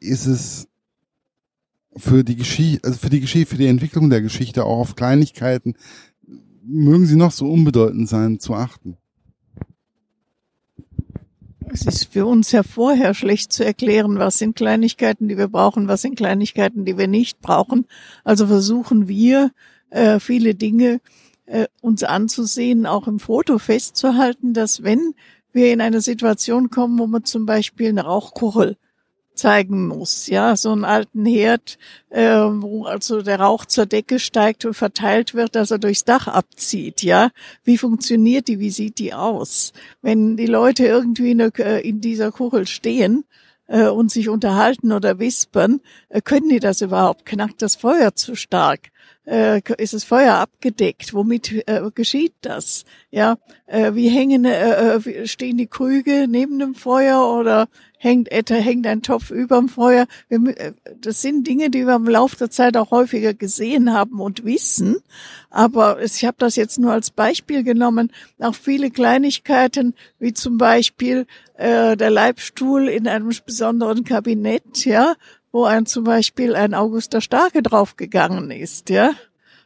ist 0.00 0.26
es 0.26 0.66
für 1.96 2.24
die 2.24 2.34
Geschichte, 2.34 2.84
also 2.84 2.98
für 2.98 3.10
die 3.10 3.20
Geschichte, 3.20 3.50
für 3.50 3.56
die 3.56 3.68
Entwicklung 3.68 4.10
der 4.10 4.20
Geschichte 4.20 4.64
auch 4.64 4.80
auf 4.80 4.96
Kleinigkeiten, 4.96 5.74
mögen 6.64 7.06
sie 7.06 7.16
noch 7.16 7.30
so 7.30 7.48
unbedeutend 7.48 8.08
sein, 8.08 8.40
zu 8.40 8.54
achten. 8.54 8.96
Es 11.72 11.86
ist 11.86 12.12
für 12.12 12.26
uns 12.26 12.50
ja 12.50 12.64
vorher 12.64 13.14
schlecht 13.14 13.52
zu 13.52 13.64
erklären, 13.64 14.18
was 14.18 14.38
sind 14.38 14.56
Kleinigkeiten, 14.56 15.28
die 15.28 15.38
wir 15.38 15.46
brauchen, 15.46 15.86
was 15.86 16.02
sind 16.02 16.16
Kleinigkeiten, 16.16 16.84
die 16.84 16.98
wir 16.98 17.06
nicht 17.06 17.40
brauchen. 17.40 17.86
Also 18.24 18.48
versuchen 18.48 19.06
wir, 19.06 19.52
äh, 19.90 20.18
viele 20.18 20.56
Dinge 20.56 21.00
äh, 21.46 21.66
uns 21.80 22.02
anzusehen, 22.02 22.86
auch 22.86 23.06
im 23.06 23.20
Foto 23.20 23.58
festzuhalten, 23.58 24.52
dass 24.52 24.82
wenn 24.82 25.14
wir 25.52 25.72
in 25.72 25.80
eine 25.80 26.00
Situation 26.00 26.70
kommen, 26.70 26.98
wo 26.98 27.06
man 27.06 27.24
zum 27.24 27.46
Beispiel 27.46 27.90
eine 27.90 28.04
Rauchkuchel 28.04 28.76
zeigen 29.34 29.86
muss. 29.88 30.26
Ja, 30.26 30.56
so 30.56 30.70
einen 30.72 30.84
alten 30.84 31.24
Herd, 31.24 31.78
äh, 32.10 32.30
wo 32.30 32.84
also 32.84 33.22
der 33.22 33.40
Rauch 33.40 33.64
zur 33.64 33.86
Decke 33.86 34.18
steigt 34.18 34.64
und 34.64 34.74
verteilt 34.74 35.34
wird, 35.34 35.54
dass 35.54 35.70
er 35.70 35.78
durchs 35.78 36.04
Dach 36.04 36.28
abzieht. 36.28 37.02
Ja, 37.02 37.30
wie 37.64 37.78
funktioniert 37.78 38.48
die? 38.48 38.60
Wie 38.60 38.70
sieht 38.70 38.98
die 38.98 39.14
aus? 39.14 39.72
Wenn 40.02 40.36
die 40.36 40.46
Leute 40.46 40.86
irgendwie 40.86 41.30
in, 41.32 41.38
der, 41.38 41.52
äh, 41.58 41.88
in 41.88 42.00
dieser 42.00 42.32
Kuchel 42.32 42.66
stehen 42.66 43.24
äh, 43.66 43.88
und 43.88 44.10
sich 44.10 44.28
unterhalten 44.28 44.92
oder 44.92 45.18
wispern, 45.18 45.80
äh, 46.08 46.20
können 46.20 46.48
die 46.48 46.60
das 46.60 46.80
überhaupt? 46.82 47.24
Knackt 47.24 47.62
das 47.62 47.76
Feuer 47.76 48.14
zu 48.14 48.34
stark? 48.34 48.90
Äh, 49.26 49.60
ist 49.78 49.94
das 49.94 50.04
Feuer 50.04 50.34
abgedeckt? 50.34 51.14
Womit 51.14 51.68
äh, 51.68 51.90
geschieht 51.94 52.34
das? 52.40 52.84
Ja, 53.10 53.36
äh, 53.66 53.94
wie 53.94 54.08
hängen 54.08 54.44
äh, 54.44 54.96
äh 54.96 55.26
stehen 55.26 55.58
die 55.58 55.66
Krüge 55.66 56.26
neben 56.28 56.58
dem 56.58 56.74
Feuer 56.74 57.38
oder 57.38 57.68
hängt 57.98 58.32
etwa 58.32 58.54
hängt 58.54 58.86
ein 58.86 59.02
Topf 59.02 59.30
überm 59.30 59.68
Feuer? 59.68 60.06
Wir, 60.28 60.58
äh, 60.58 60.72
das 61.00 61.22
sind 61.22 61.46
Dinge, 61.46 61.70
die 61.70 61.86
wir 61.86 61.96
im 61.96 62.08
Laufe 62.08 62.36
der 62.36 62.50
Zeit 62.50 62.76
auch 62.76 62.90
häufiger 62.90 63.34
gesehen 63.34 63.92
haben 63.92 64.20
und 64.20 64.44
wissen. 64.44 64.96
Aber 65.50 66.02
ich 66.02 66.24
habe 66.24 66.36
das 66.38 66.56
jetzt 66.56 66.78
nur 66.78 66.92
als 66.92 67.10
Beispiel 67.10 67.62
genommen. 67.62 68.12
Auch 68.38 68.54
viele 68.54 68.90
Kleinigkeiten, 68.90 69.94
wie 70.18 70.32
zum 70.32 70.56
Beispiel 70.58 71.26
äh, 71.54 71.96
der 71.96 72.10
Leibstuhl 72.10 72.88
in 72.88 73.06
einem 73.06 73.30
besonderen 73.44 74.04
Kabinett, 74.04 74.84
ja, 74.84 75.14
wo 75.52 75.64
ein 75.64 75.86
zum 75.86 76.04
Beispiel 76.04 76.54
ein 76.54 76.74
Auguster 76.74 77.20
Starke 77.20 77.62
draufgegangen 77.62 78.50
ist, 78.50 78.90
ja. 78.90 79.12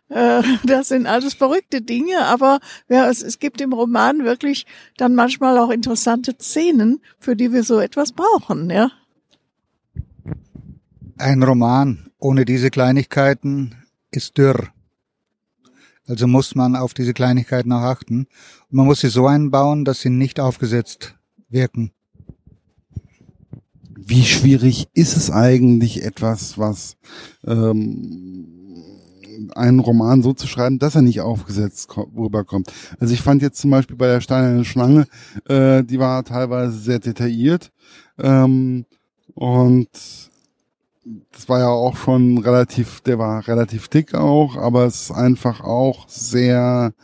Äh, 0.08 0.42
das 0.64 0.88
sind 0.88 1.06
alles 1.06 1.34
verrückte 1.34 1.82
Dinge, 1.82 2.24
aber 2.24 2.60
es 2.88 3.38
gibt 3.38 3.60
im 3.60 3.72
Roman 3.72 4.24
wirklich 4.24 4.66
dann 4.96 5.14
manchmal 5.14 5.58
auch 5.58 5.70
interessante 5.70 6.34
Szenen, 6.38 7.00
für 7.18 7.36
die 7.36 7.52
wir 7.52 7.62
so 7.62 7.78
etwas 7.78 8.12
brauchen, 8.12 8.70
ja. 8.70 8.90
Ein 11.16 11.42
Roman 11.42 12.10
ohne 12.18 12.44
diese 12.44 12.70
Kleinigkeiten 12.70 13.76
ist 14.10 14.38
dürr. 14.38 14.68
Also 16.06 16.26
muss 16.26 16.54
man 16.54 16.76
auf 16.76 16.92
diese 16.92 17.14
Kleinigkeiten 17.14 17.72
auch 17.72 17.82
achten. 17.82 18.26
Und 18.70 18.72
man 18.72 18.86
muss 18.86 19.00
sie 19.00 19.08
so 19.08 19.26
einbauen, 19.26 19.84
dass 19.84 20.00
sie 20.00 20.10
nicht 20.10 20.40
aufgesetzt 20.40 21.14
wirken 21.48 21.92
wie 24.06 24.24
schwierig 24.24 24.88
ist 24.94 25.16
es 25.16 25.30
eigentlich 25.30 26.04
etwas, 26.04 26.58
was 26.58 26.96
ähm, 27.46 28.46
einen 29.54 29.80
Roman 29.80 30.22
so 30.22 30.32
zu 30.32 30.46
schreiben, 30.46 30.78
dass 30.78 30.94
er 30.94 31.02
nicht 31.02 31.20
aufgesetzt 31.20 31.88
rüberkommt. 31.96 32.72
Also 32.98 33.14
ich 33.14 33.22
fand 33.22 33.42
jetzt 33.42 33.60
zum 33.60 33.70
Beispiel 33.70 33.96
bei 33.96 34.06
der 34.06 34.20
Steinerne 34.20 34.64
Schlange, 34.64 35.06
äh, 35.48 35.82
die 35.82 35.98
war 35.98 36.24
teilweise 36.24 36.78
sehr 36.78 36.98
detailliert 36.98 37.72
ähm, 38.18 38.84
und 39.34 39.88
das 41.32 41.48
war 41.48 41.58
ja 41.58 41.68
auch 41.68 41.96
schon 41.96 42.38
relativ, 42.38 43.00
der 43.02 43.18
war 43.18 43.46
relativ 43.46 43.88
dick 43.88 44.14
auch, 44.14 44.56
aber 44.56 44.86
es 44.86 45.02
ist 45.02 45.10
einfach 45.10 45.60
auch 45.60 46.08
sehr 46.08 46.94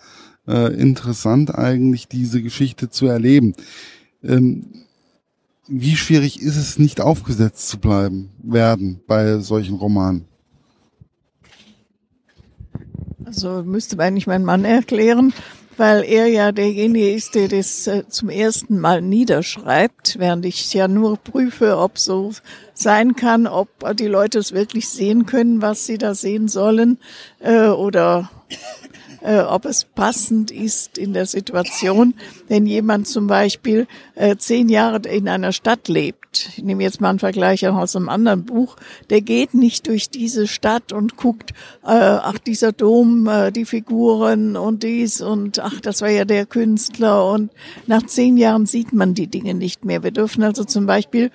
äh, 0.49 0.73
interessant 0.75 1.55
eigentlich 1.55 2.09
diese 2.09 2.43
Geschichte 2.43 2.89
zu 2.89 3.07
erleben. 3.07 3.55
Ähm, 4.23 4.85
wie 5.71 5.97
schwierig 5.97 6.43
ist 6.43 6.57
es, 6.57 6.79
nicht 6.79 7.01
aufgesetzt 7.01 7.69
zu 7.69 7.79
bleiben 7.79 8.31
werden 8.43 9.01
bei 9.07 9.39
solchen 9.39 9.77
Romanen? 9.77 10.25
Also 13.25 13.63
müsste 13.63 13.99
eigentlich 14.01 14.27
mein 14.27 14.45
Mann 14.45 14.65
erklären, 14.65 15.33
weil 15.77 16.03
er 16.03 16.27
ja 16.27 16.51
derjenige 16.51 17.13
ist, 17.13 17.37
der 17.37 17.47
das 17.47 17.87
äh, 17.87 18.03
zum 18.09 18.29
ersten 18.29 18.81
Mal 18.81 19.01
niederschreibt, 19.01 20.19
während 20.19 20.45
ich 20.45 20.75
ja 20.75 20.89
nur 20.89 21.17
prüfe, 21.17 21.79
ob 21.79 21.99
so 21.99 22.33
sein 22.75 23.15
kann, 23.15 23.47
ob 23.47 23.69
die 23.97 24.09
Leute 24.09 24.41
es 24.41 24.53
wirklich 24.53 24.89
sehen 24.89 25.27
können, 25.27 25.63
was 25.63 25.87
sie 25.87 25.99
da 25.99 26.15
sehen 26.15 26.49
sollen, 26.49 26.99
äh, 27.39 27.69
oder 27.69 28.31
äh, 29.23 29.41
ob 29.41 29.65
es 29.65 29.85
passend 29.85 30.51
ist 30.51 30.99
in 30.99 31.13
der 31.13 31.27
Situation, 31.27 32.15
wenn 32.49 32.67
jemand 32.67 33.09
zum 33.09 33.27
Beispiel 33.27 33.87
äh, 34.15 34.37
zehn 34.37 34.69
Jahre 34.69 35.09
in 35.09 35.29
einer 35.29 35.53
Stadt 35.53 35.89
lebt. 35.89 36.51
Ich 36.57 36.63
nehme 36.63 36.83
jetzt 36.83 37.01
mal 37.01 37.11
einen 37.11 37.19
Vergleich 37.19 37.67
aus 37.67 37.97
einem 37.97 38.09
anderen 38.09 38.45
Buch. 38.45 38.77
Der 39.11 39.21
geht 39.21 39.55
nicht 39.55 39.89
durch 39.89 40.11
diese 40.11 40.47
Stadt 40.47 40.93
und 40.93 41.17
guckt, 41.17 41.51
äh, 41.83 41.89
ach, 41.89 42.39
dieser 42.39 42.73
Dom, 42.73 43.27
äh, 43.27 43.51
die 43.51 43.65
Figuren 43.65 44.57
und 44.57 44.83
dies 44.83 45.21
und 45.21 45.59
ach, 45.59 45.81
das 45.81 46.03
war 46.03 46.11
ja 46.11 46.25
der 46.25 46.47
Künstler 46.47 47.31
und 47.33 47.51
nach 47.87 48.05
zehn 48.07 48.37
Jahren 48.37 48.67
sieht 48.67 48.93
man 48.93 49.15
die 49.15 49.27
Dinge 49.27 49.55
nicht 49.55 49.85
mehr. 49.85 50.03
Wir 50.03 50.13
dürfen 50.13 50.43
also 50.43 50.65
zum 50.65 50.87
Beispiel 50.87 51.31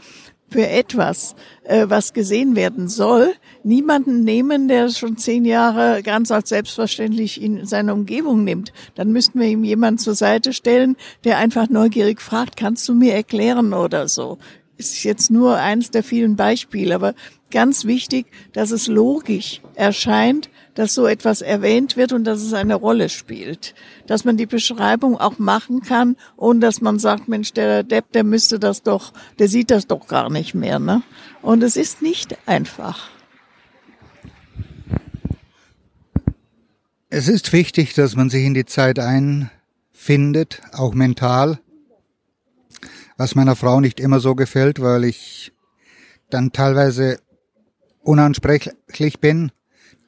für 0.50 0.68
etwas, 0.68 1.36
äh, 1.64 1.86
was 1.90 2.14
gesehen 2.14 2.56
werden 2.56 2.88
soll, 2.88 3.34
niemanden 3.64 4.24
nehmen, 4.24 4.68
der 4.68 4.90
schon 4.90 5.18
zehn 5.18 5.44
Jahre 5.46 6.02
ganz 6.04 6.32
als 6.32 6.50
selbstverständlich 6.50 7.42
in 7.42 7.66
seiner 7.66 7.94
Umgebung 7.94 8.44
nimmt. 8.44 8.72
Dann 8.96 9.12
müssten 9.12 9.40
wir 9.40 9.48
ihm 9.48 9.64
jemanden 9.64 9.98
zur 9.98 10.16
Seite 10.16 10.54
stellen, 10.54 10.96
der 11.24 11.38
einfach 11.40 11.70
neugierig 11.70 12.22
fragt, 12.22 12.58
kannst 12.58 12.88
du 12.88 12.94
mir 12.94 13.14
erklären 13.14 13.74
oder 13.74 14.08
so. 14.08 14.38
Ist 14.78 15.04
jetzt 15.04 15.32
nur 15.32 15.58
eins 15.58 15.92
der 15.92 16.04
vielen 16.04 16.36
Beispiele, 16.36 16.96
aber 16.96 17.16
ganz 17.50 17.86
wichtig, 17.86 18.28
dass 18.54 18.72
es 18.72 18.88
logisch 18.88 19.62
erscheint, 19.76 20.50
dass 20.76 20.94
so 20.94 21.08
etwas 21.08 21.42
erwähnt 21.42 21.98
wird 21.98 22.14
und 22.14 22.26
dass 22.26 22.42
es 22.42 22.54
eine 22.54 22.76
Rolle 22.76 23.10
spielt. 23.10 23.74
Dass 24.06 24.26
man 24.26 24.38
die 24.38 24.46
Beschreibung 24.46 25.18
auch 25.18 25.40
machen 25.40 25.82
kann, 25.82 26.18
ohne 26.38 26.60
dass 26.60 26.82
man 26.82 27.00
sagt, 27.00 27.28
Mensch, 27.28 27.54
der 27.54 27.84
Depp, 27.84 28.12
der 28.12 28.24
müsste 28.24 28.60
das 28.60 28.84
doch, 28.84 29.14
der 29.40 29.48
sieht 29.48 29.72
das 29.72 29.88
doch 29.88 30.08
gar 30.08 30.30
nicht 30.30 30.54
mehr. 30.54 30.80
Ne? 30.80 31.02
Und 31.42 31.64
es 31.64 31.78
ist 31.78 32.02
nicht 32.02 32.38
einfach. 32.46 33.10
Es 37.10 37.30
ist 37.30 37.54
wichtig, 37.54 37.94
dass 37.94 38.16
man 38.16 38.30
sich 38.30 38.44
in 38.44 38.54
die 38.54 38.66
Zeit 38.66 39.00
einfindet, 39.00 40.62
auch 40.74 40.94
mental, 40.94 41.60
was 43.16 43.36
meiner 43.36 43.56
Frau 43.56 43.80
nicht 43.80 44.02
immer 44.02 44.20
so 44.20 44.36
gefällt, 44.36 44.82
weil 44.82 45.06
ich 45.06 45.54
dann 46.30 46.52
teilweise 46.52 47.20
unansprechlich 48.02 49.20
bin 49.22 49.52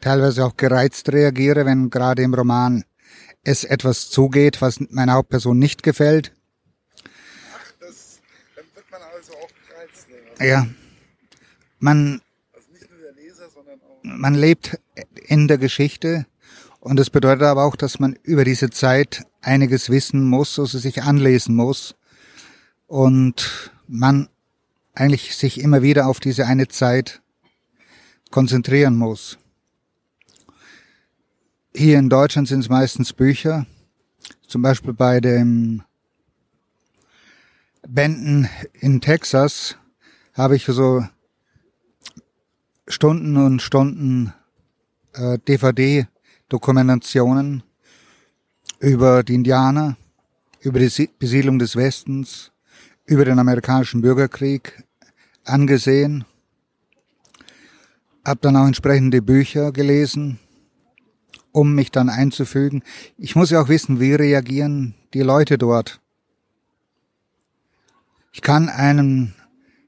teilweise 0.02 0.46
auch 0.46 0.58
gereizt 0.58 1.12
reagiere, 1.12 1.66
wenn 1.66 1.90
gerade 1.90 2.24
im 2.24 2.34
Roman 2.34 2.84
es 3.44 3.64
etwas 3.64 4.10
zugeht, 4.10 4.62
was 4.62 4.80
meiner 4.90 5.14
Hauptperson 5.14 5.58
nicht 5.58 5.84
gefällt. 5.84 6.34
Ach, 7.54 7.72
das, 7.80 8.20
dann 8.56 8.66
wird 8.76 8.92
man 8.92 9.02
also 9.16 9.34
auch 9.34 9.50
gereizt. 9.70 10.08
Ne? 10.40 10.48
Ja. 10.48 10.68
Man, 11.80 12.22
also 12.54 12.68
nicht 12.72 12.90
nur 12.92 13.00
der 13.00 13.14
Leser, 13.14 13.50
sondern 13.50 13.80
auch 13.82 14.04
man 14.04 14.36
lebt 14.36 14.80
in 15.28 15.48
der 15.48 15.58
Geschichte 15.58 16.26
und 16.80 16.98
das 16.98 17.10
bedeutet 17.10 17.44
aber 17.44 17.66
auch, 17.66 17.76
dass 17.76 18.00
man 18.00 18.18
über 18.24 18.44
diese 18.44 18.70
Zeit 18.70 19.26
einiges 19.42 19.90
wissen 19.90 20.28
muss, 20.28 20.58
also 20.60 20.78
sich 20.78 21.04
anlesen 21.04 21.56
muss 21.56 21.96
und 22.88 23.72
man 23.88 24.30
eigentlich 24.94 25.36
sich 25.36 25.60
immer 25.60 25.82
wieder 25.82 26.08
auf 26.08 26.20
diese 26.20 26.46
eine 26.46 26.68
Zeit 26.68 27.22
konzentrieren 28.32 28.96
muss. 28.96 29.38
Hier 31.80 32.00
in 32.00 32.10
Deutschland 32.10 32.48
sind 32.48 32.62
es 32.62 32.70
meistens 32.70 33.14
Bücher. 33.14 33.68
Zum 34.48 34.64
Beispiel 34.64 34.94
bei 34.94 35.20
den 35.20 35.84
Bänden 37.88 38.50
in 38.74 39.00
Texas 39.00 39.78
habe 40.34 40.56
ich 40.56 40.66
so 40.66 41.06
Stunden 42.88 43.38
und 43.38 43.62
Stunden 43.62 44.34
äh, 45.14 45.38
DVD-Dokumentationen 45.48 47.62
über 48.80 49.22
die 49.22 49.36
Indianer, 49.36 49.98
über 50.62 50.80
die 50.80 51.10
Besiedlung 51.20 51.60
des 51.60 51.76
Westens, 51.76 52.52
über 53.06 53.24
den 53.24 53.38
amerikanischen 53.38 54.02
Bürgerkrieg 54.02 54.84
angesehen, 55.46 56.26
habe 58.26 58.40
dann 58.42 58.56
auch 58.56 58.66
entsprechende 58.66 59.22
Bücher 59.22 59.72
gelesen 59.72 60.40
um 61.58 61.74
mich 61.74 61.92
dann 61.92 62.10
einzufügen. 62.10 62.84
Ich 63.18 63.36
muss 63.36 63.50
ja 63.50 63.60
auch 63.60 63.68
wissen, 63.68 64.00
wie 64.00 64.14
reagieren 64.14 64.94
die 65.16 65.24
Leute 65.24 65.58
dort. 65.58 66.00
Ich 68.32 68.42
kann 68.42 68.70
einen 68.70 69.34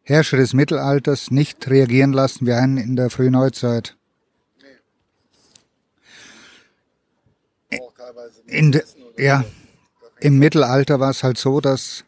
Herrscher 0.01 0.37
des 0.37 0.53
Mittelalters 0.53 1.29
nicht 1.29 1.69
reagieren 1.69 2.11
lassen 2.11 2.47
wie 2.47 2.53
einen 2.53 2.77
in 2.77 2.95
der 2.95 3.11
frühen 3.11 3.33
Neuzeit. 3.33 3.95
In 8.47 8.71
de, 8.71 8.81
ja, 9.15 9.45
im 10.19 10.39
Mittelalter 10.39 10.99
war 10.99 11.11
es 11.11 11.21
halt 11.21 11.37
so, 11.37 11.61
dass 11.61 12.03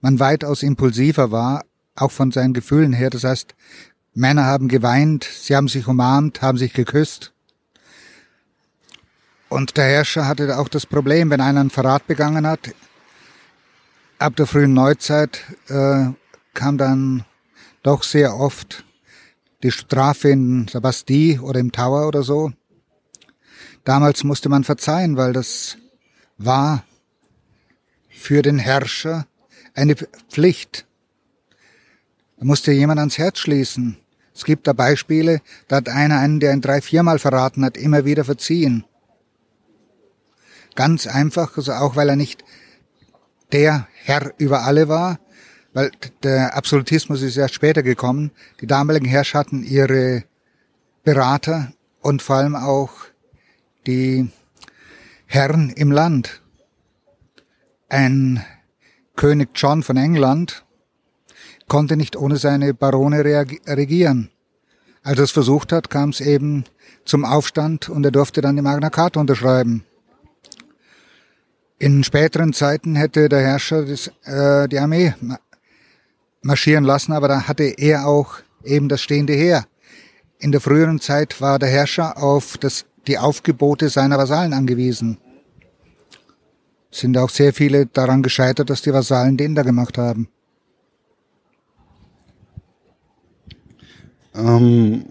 man 0.00 0.18
weitaus 0.18 0.64
impulsiver 0.64 1.30
war, 1.30 1.64
auch 1.94 2.10
von 2.10 2.32
seinen 2.32 2.52
Gefühlen 2.52 2.92
her. 2.92 3.10
Das 3.10 3.22
heißt, 3.22 3.54
Männer 4.14 4.46
haben 4.46 4.66
geweint, 4.66 5.22
sie 5.22 5.54
haben 5.54 5.68
sich 5.68 5.86
umarmt, 5.86 6.42
haben 6.42 6.58
sich 6.58 6.72
geküsst. 6.72 7.32
Und 9.48 9.76
der 9.76 9.84
Herrscher 9.84 10.26
hatte 10.26 10.58
auch 10.58 10.68
das 10.68 10.86
Problem, 10.86 11.30
wenn 11.30 11.40
einer 11.40 11.60
einen 11.60 11.70
Verrat 11.70 12.06
begangen 12.06 12.46
hat, 12.46 12.74
ab 14.18 14.36
der 14.36 14.46
frühen 14.46 14.74
Neuzeit 14.74 15.40
äh, 15.68 16.06
kam 16.54 16.76
dann 16.76 17.24
doch 17.82 18.02
sehr 18.02 18.36
oft 18.36 18.84
die 19.62 19.70
Strafe 19.70 20.30
in 20.30 20.66
der 20.66 20.82
oder 21.42 21.60
im 21.60 21.72
Tower 21.72 22.06
oder 22.06 22.22
so. 22.22 22.52
Damals 23.84 24.22
musste 24.22 24.48
man 24.48 24.64
verzeihen, 24.64 25.16
weil 25.16 25.32
das 25.32 25.78
war 26.36 26.84
für 28.10 28.42
den 28.42 28.58
Herrscher 28.58 29.26
eine 29.74 29.96
Pflicht. 30.28 30.86
Da 32.36 32.44
musste 32.44 32.72
jemand 32.72 32.98
ans 32.98 33.18
Herz 33.18 33.38
schließen. 33.38 33.96
Es 34.34 34.44
gibt 34.44 34.66
da 34.66 34.72
Beispiele, 34.72 35.40
da 35.66 35.76
hat 35.76 35.88
einer 35.88 36.18
einen, 36.18 36.38
der 36.38 36.52
ihn 36.52 36.60
drei, 36.60 36.80
viermal 36.80 37.18
verraten 37.18 37.64
hat, 37.64 37.76
immer 37.76 38.04
wieder 38.04 38.24
verziehen. 38.24 38.84
Ganz 40.78 41.08
einfach, 41.08 41.56
also 41.56 41.72
auch 41.72 41.96
weil 41.96 42.08
er 42.08 42.14
nicht 42.14 42.44
der 43.50 43.88
Herr 44.04 44.32
über 44.38 44.62
alle 44.62 44.86
war, 44.86 45.18
weil 45.72 45.90
der 46.22 46.56
Absolutismus 46.56 47.20
ist 47.20 47.34
ja 47.34 47.48
später 47.48 47.82
gekommen. 47.82 48.30
Die 48.60 48.68
damaligen 48.68 49.06
Herrscher 49.06 49.40
hatten 49.40 49.64
ihre 49.64 50.22
Berater 51.02 51.72
und 52.00 52.22
vor 52.22 52.36
allem 52.36 52.54
auch 52.54 52.92
die 53.88 54.30
Herren 55.26 55.70
im 55.70 55.90
Land. 55.90 56.42
Ein 57.88 58.44
König 59.16 59.48
John 59.56 59.82
von 59.82 59.96
England 59.96 60.64
konnte 61.66 61.96
nicht 61.96 62.14
ohne 62.14 62.36
seine 62.36 62.72
Barone 62.72 63.24
regieren. 63.24 64.30
Als 65.02 65.18
er 65.18 65.24
es 65.24 65.32
versucht 65.32 65.72
hat, 65.72 65.90
kam 65.90 66.10
es 66.10 66.20
eben 66.20 66.66
zum 67.04 67.24
Aufstand 67.24 67.88
und 67.88 68.04
er 68.04 68.12
durfte 68.12 68.42
dann 68.42 68.54
die 68.54 68.62
Magna 68.62 68.90
Carta 68.90 69.18
unterschreiben. 69.18 69.84
In 71.80 72.02
späteren 72.02 72.52
Zeiten 72.52 72.96
hätte 72.96 73.28
der 73.28 73.40
Herrscher 73.40 73.84
das, 73.84 74.10
äh, 74.24 74.68
die 74.68 74.80
Armee 74.80 75.14
marschieren 76.42 76.82
lassen, 76.82 77.12
aber 77.12 77.28
da 77.28 77.46
hatte 77.46 77.64
er 77.64 78.06
auch 78.06 78.38
eben 78.64 78.88
das 78.88 79.00
stehende 79.00 79.32
Heer. 79.34 79.64
In 80.40 80.50
der 80.50 80.60
früheren 80.60 81.00
Zeit 81.00 81.40
war 81.40 81.58
der 81.58 81.68
Herrscher 81.68 82.20
auf 82.20 82.58
das, 82.58 82.84
die 83.06 83.18
Aufgebote 83.18 83.88
seiner 83.90 84.18
Vasallen 84.18 84.54
angewiesen. 84.54 85.18
Sind 86.90 87.16
auch 87.16 87.30
sehr 87.30 87.52
viele 87.52 87.86
daran 87.86 88.22
gescheitert, 88.22 88.70
dass 88.70 88.82
die 88.82 88.92
Vasallen 88.92 89.36
den 89.36 89.54
da 89.54 89.62
gemacht 89.62 89.98
haben. 89.98 90.28
Ähm, 94.34 95.04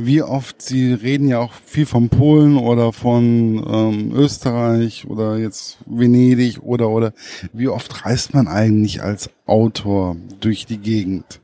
wie 0.00 0.22
oft, 0.22 0.62
Sie 0.62 0.92
reden 0.92 1.26
ja 1.26 1.40
auch 1.40 1.52
viel 1.52 1.84
von 1.84 2.08
Polen 2.08 2.56
oder 2.56 2.92
von 2.92 3.64
ähm, 3.68 4.12
Österreich 4.14 5.06
oder 5.08 5.36
jetzt 5.38 5.78
Venedig 5.86 6.62
oder 6.62 6.88
oder 6.88 7.12
wie 7.52 7.66
oft 7.66 8.04
reist 8.04 8.32
man 8.32 8.46
eigentlich 8.46 9.02
als 9.02 9.28
Autor 9.44 10.16
durch 10.38 10.66
die 10.66 10.78
Gegend? 10.78 11.40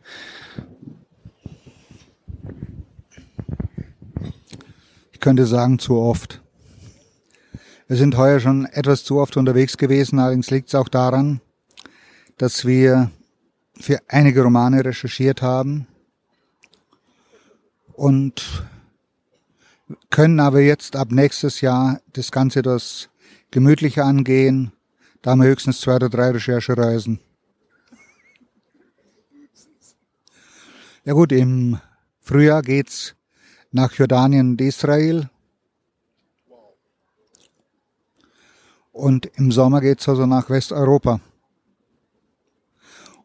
Ich 5.13 5.19
könnte 5.19 5.47
sagen, 5.47 5.81
zu 5.81 5.97
oft. 5.97 6.41
Wir 7.89 7.97
sind 7.97 8.17
heuer 8.17 8.39
schon 8.39 8.67
etwas 8.67 9.03
zu 9.03 9.19
oft 9.19 9.37
unterwegs 9.37 9.77
gewesen, 9.77 10.21
allerdings 10.21 10.51
liegt 10.51 10.69
es 10.69 10.77
auch 10.77 10.89
daran, 10.89 11.41
dass 12.39 12.65
wir 12.65 13.11
für 13.81 13.99
einige 14.07 14.43
Romane 14.43 14.85
recherchiert 14.85 15.43
haben 15.43 15.89
und 17.95 18.65
können 20.11 20.41
aber 20.41 20.61
jetzt 20.61 20.97
ab 20.97 21.11
nächstes 21.11 21.61
Jahr 21.61 22.01
das 22.13 22.31
Ganze 22.31 22.61
etwas 22.61 23.09
gemütlicher 23.51 24.05
angehen. 24.05 24.73
Da 25.23 25.33
haben 25.33 25.43
wir 25.43 25.49
höchstens 25.49 25.81
zwei 25.81 25.97
oder 25.97 26.09
drei 26.09 26.31
Recherchereisen. 26.31 27.21
Ja 31.05 31.13
gut, 31.13 31.33
im 31.33 31.79
Frühjahr 32.21 32.63
geht's 32.63 33.15
nach 33.71 33.93
Jordanien 33.93 34.53
und 34.53 34.61
Israel. 34.61 35.29
Und 38.93 39.27
im 39.35 39.53
Sommer 39.53 39.81
geht's 39.81 40.09
also 40.09 40.25
nach 40.25 40.49
Westeuropa. 40.49 41.21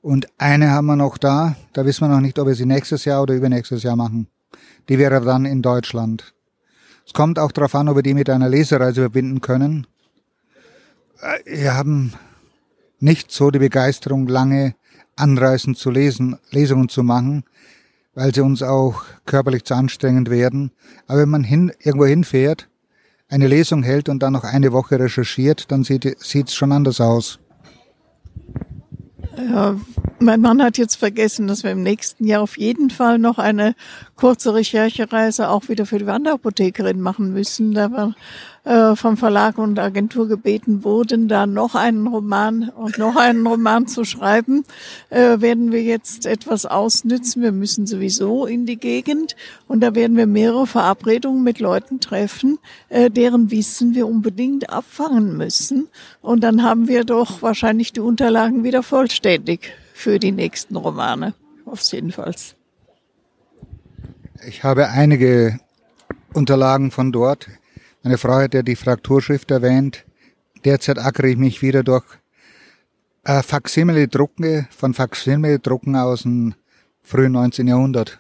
Und 0.02 0.28
eine 0.38 0.72
haben 0.72 0.88
wir 0.88 0.96
noch 0.96 1.18
da, 1.18 1.56
da 1.74 1.86
wissen 1.86 2.02
wir 2.02 2.10
noch 2.10 2.22
nicht, 2.22 2.40
ob 2.40 2.48
wir 2.48 2.56
sie 2.56 2.66
nächstes 2.66 3.06
Jahr 3.06 3.22
oder 3.22 3.36
übernächstes 3.36 3.84
Jahr 3.84 3.96
machen. 3.96 4.28
Die 4.90 4.98
wäre 4.98 5.22
dann 5.22 5.46
in 5.46 5.62
Deutschland. 5.62 6.34
Es 7.06 7.14
kommt 7.14 7.40
auch 7.40 7.52
darauf 7.52 7.76
an, 7.76 7.90
ob 7.90 7.96
wir 7.96 8.04
die 8.04 8.14
mit 8.14 8.30
einer 8.30 8.50
Lesereise 8.50 9.02
verbinden 9.02 9.42
können. 9.42 9.88
Äh, 11.22 11.62
wir 11.62 11.76
haben 11.76 12.14
nicht 13.00 13.32
so 13.32 13.52
die 13.52 13.60
Begeisterung, 13.60 14.28
lange 14.28 14.76
anreißen 15.16 15.76
zu 15.76 15.92
lesen, 15.92 16.38
Lesungen 16.52 16.90
zu 16.90 17.04
machen, 17.04 17.44
weil 18.14 18.34
sie 18.34 18.42
uns 18.42 18.64
auch 18.64 19.04
körperlich 19.26 19.64
zu 19.64 19.76
anstrengend 19.76 20.30
werden. 20.30 20.72
Aber 21.08 21.20
wenn 21.20 21.30
man 21.30 21.44
hin, 21.44 21.72
irgendwo 21.80 22.06
hinfährt, 22.06 22.70
eine 23.28 23.48
Lesung 23.48 23.84
hält 23.84 24.10
und 24.10 24.24
dann 24.24 24.34
noch 24.34 24.44
eine 24.44 24.72
Woche 24.72 25.00
recherchiert, 25.00 25.72
dann 25.72 25.84
sieht 25.84 26.06
es 26.06 26.54
schon 26.54 26.72
anders 26.72 27.00
aus. 27.00 27.40
Ja, 29.48 29.76
mein 30.20 30.42
Mann 30.42 30.62
hat 30.62 30.78
jetzt 30.78 30.96
vergessen, 30.96 31.48
dass 31.48 31.64
wir 31.64 31.72
im 31.72 31.84
nächsten 31.84 32.26
Jahr 32.26 32.42
auf 32.42 32.58
jeden 32.58 32.90
Fall 32.90 33.20
noch 33.20 33.38
eine 33.38 33.74
kurze 34.16 34.54
Recherchereise 34.54 35.50
auch 35.50 35.70
wieder 35.70 35.86
für 35.86 35.98
die 35.98 36.08
Wanderapothekerin 36.08 37.00
machen 37.00 37.32
müssen. 37.32 37.74
Da 37.74 37.90
wir 37.90 38.16
äh, 38.70 38.96
vom 38.96 39.18
Verlag 39.18 39.58
und 39.58 39.80
Agentur 39.80 40.28
gebeten 40.28 40.84
wurden, 40.84 41.28
da 41.28 41.48
noch 41.48 41.74
einen 41.74 42.06
Roman 42.06 42.70
und 42.70 43.00
noch 43.00 43.16
einen 43.16 43.48
Roman 43.48 43.88
zu 43.88 44.04
schreiben, 44.04 44.64
äh, 45.10 45.42
werden 45.42 45.72
wir 45.72 45.82
jetzt 45.82 46.28
etwas 46.28 46.68
ausnützen. 46.68 47.42
Wir 47.42 47.52
müssen 47.52 47.88
sowieso 47.88 48.46
in 48.46 48.68
die 48.68 48.78
Gegend 48.78 49.36
und 49.68 49.82
da 49.82 49.96
werden 49.96 50.16
wir 50.16 50.28
mehrere 50.28 50.68
Verabredungen 50.68 51.44
mit 51.44 51.60
Leuten 51.60 52.00
treffen, 52.00 52.60
äh, 52.90 53.10
deren 53.10 53.50
Wissen 53.50 53.96
wir 53.96 54.08
unbedingt 54.08 54.70
abfangen 54.70 55.36
müssen. 55.36 55.88
Und 56.22 56.44
dann 56.44 56.62
haben 56.62 56.88
wir 56.88 57.06
doch 57.06 57.42
wahrscheinlich 57.42 57.92
die 57.92 58.02
Unterlagen 58.02 58.64
wieder 58.64 58.84
vollständig 58.84 59.72
für 59.96 60.20
die 60.20 60.32
nächsten 60.32 60.76
Romane. 60.76 61.34
Auf 61.66 61.82
jedenfalls. 61.92 62.54
Ich 64.48 64.64
habe 64.64 64.90
einige 64.90 65.60
Unterlagen 66.34 66.92
von 66.92 67.12
dort. 67.12 67.48
Meine 68.02 68.18
Frau 68.18 68.36
hat 68.36 68.54
ja 68.54 68.62
die 68.62 68.78
Frakturschrift 68.78 69.52
erwähnt. 69.52 70.06
Derzeit 70.64 71.00
ackere 71.00 71.28
ich 71.28 71.38
mich 71.38 71.62
wieder 71.62 71.84
durch 71.84 72.06
äh, 73.26 73.44
Faksimile-Drucken 73.44 74.68
von 74.72 74.94
Faksimile-Drucken 74.94 75.96
aus 75.98 76.24
dem 76.24 76.56
frühen 77.04 77.34
19. 77.34 77.68
Jahrhundert. 77.68 78.20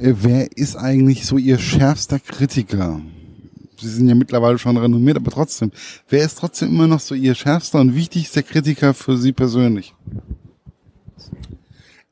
Wer 0.00 0.56
ist 0.56 0.76
eigentlich 0.76 1.24
so 1.26 1.38
Ihr 1.38 1.58
schärfster 1.58 2.18
Kritiker? 2.18 3.00
Sie 3.78 3.88
sind 3.88 4.08
ja 4.08 4.14
mittlerweile 4.14 4.58
schon 4.58 4.76
renommiert, 4.76 5.16
aber 5.16 5.30
trotzdem, 5.30 5.70
wer 6.08 6.24
ist 6.24 6.38
trotzdem 6.38 6.70
immer 6.70 6.86
noch 6.86 7.00
so 7.00 7.14
Ihr 7.14 7.34
schärfster 7.34 7.80
und 7.80 7.94
wichtigster 7.94 8.42
Kritiker 8.42 8.92
für 8.92 9.16
Sie 9.16 9.32
persönlich? 9.32 9.94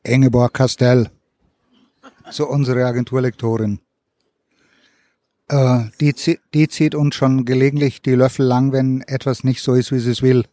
Ingeborg 0.02 0.54
Castell, 0.54 1.10
so 2.30 2.46
unsere 2.48 2.84
Agenturlektorin. 2.84 3.80
Äh, 5.48 5.84
die, 6.00 6.14
die 6.54 6.68
zieht 6.68 6.94
uns 6.94 7.14
schon 7.14 7.44
gelegentlich 7.44 8.02
die 8.02 8.14
Löffel 8.14 8.46
lang, 8.46 8.72
wenn 8.72 9.00
etwas 9.02 9.44
nicht 9.44 9.62
so 9.62 9.74
ist, 9.74 9.92
wie 9.92 9.98
sie 9.98 10.10
es 10.10 10.22
will. 10.22 10.44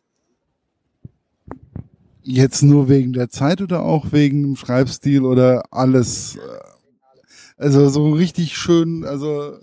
Jetzt 2.24 2.64
nur 2.64 2.90
wegen 2.90 3.14
der 3.14 3.30
Zeit 3.30 3.62
oder 3.62 3.84
auch 3.84 4.12
wegen 4.12 4.42
dem 4.42 4.56
Schreibstil 4.56 5.24
oder 5.24 5.64
alles? 5.72 6.40
Also 7.58 7.88
so 7.90 8.12
richtig 8.12 8.58
schön, 8.58 9.06
also 9.06 9.58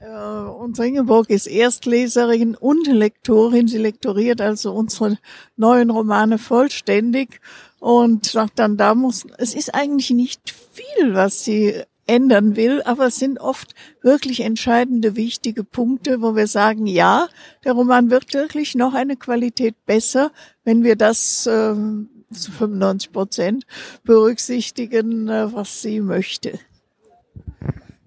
äh, 0.00 0.06
unsere 0.06 0.88
Ingeborg 0.88 1.30
ist 1.30 1.46
Erstleserin 1.46 2.54
und 2.54 2.86
Lektorin. 2.86 3.68
Sie 3.68 3.78
lektoriert 3.78 4.40
also 4.40 4.72
unsere 4.72 5.18
neuen 5.56 5.90
Romane 5.90 6.38
vollständig 6.38 7.40
und 7.80 8.26
sagt 8.26 8.58
dann, 8.58 8.76
da 8.76 8.94
muss, 8.94 9.26
es 9.38 9.54
ist 9.54 9.74
eigentlich 9.74 10.10
nicht 10.10 10.54
viel, 10.72 11.14
was 11.14 11.44
sie 11.44 11.82
ändern 12.06 12.56
will, 12.56 12.82
aber 12.82 13.06
es 13.06 13.16
sind 13.16 13.40
oft 13.40 13.74
wirklich 14.00 14.40
entscheidende, 14.40 15.16
wichtige 15.16 15.64
Punkte, 15.64 16.22
wo 16.22 16.36
wir 16.36 16.46
sagen, 16.46 16.86
ja, 16.86 17.28
der 17.64 17.72
Roman 17.72 18.10
wird 18.10 18.32
wirklich 18.32 18.74
noch 18.74 18.94
eine 18.94 19.16
Qualität 19.16 19.74
besser, 19.86 20.30
wenn 20.64 20.84
wir 20.84 20.96
das 20.96 21.46
äh, 21.46 21.74
zu 22.32 22.52
95 22.52 23.12
Prozent 23.12 23.66
berücksichtigen, 24.04 25.28
äh, 25.28 25.52
was 25.52 25.82
sie 25.82 26.00
möchte. 26.00 26.58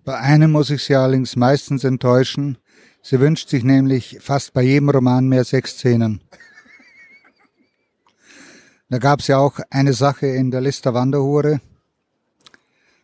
Bei 0.10 0.18
einem 0.18 0.52
muss 0.54 0.72
ich 0.72 0.86
Sie 0.86 0.96
allerdings 0.96 1.36
meistens 1.36 1.84
enttäuschen. 1.84 2.58
Sie 3.04 3.20
wünscht 3.20 3.48
sich 3.48 3.64
nämlich 3.64 4.18
fast 4.20 4.54
bei 4.54 4.64
jedem 4.64 4.90
Roman 4.90 5.28
mehr 5.28 5.44
Sexszenen. 5.44 6.20
Da 8.90 8.98
gab 8.98 9.20
es 9.20 9.28
ja 9.28 9.38
auch 9.38 9.60
eine 9.70 9.94
Sache 9.94 10.26
in 10.26 10.50
der 10.50 10.62
Lister 10.62 10.96
Wanderhure. 10.96 11.62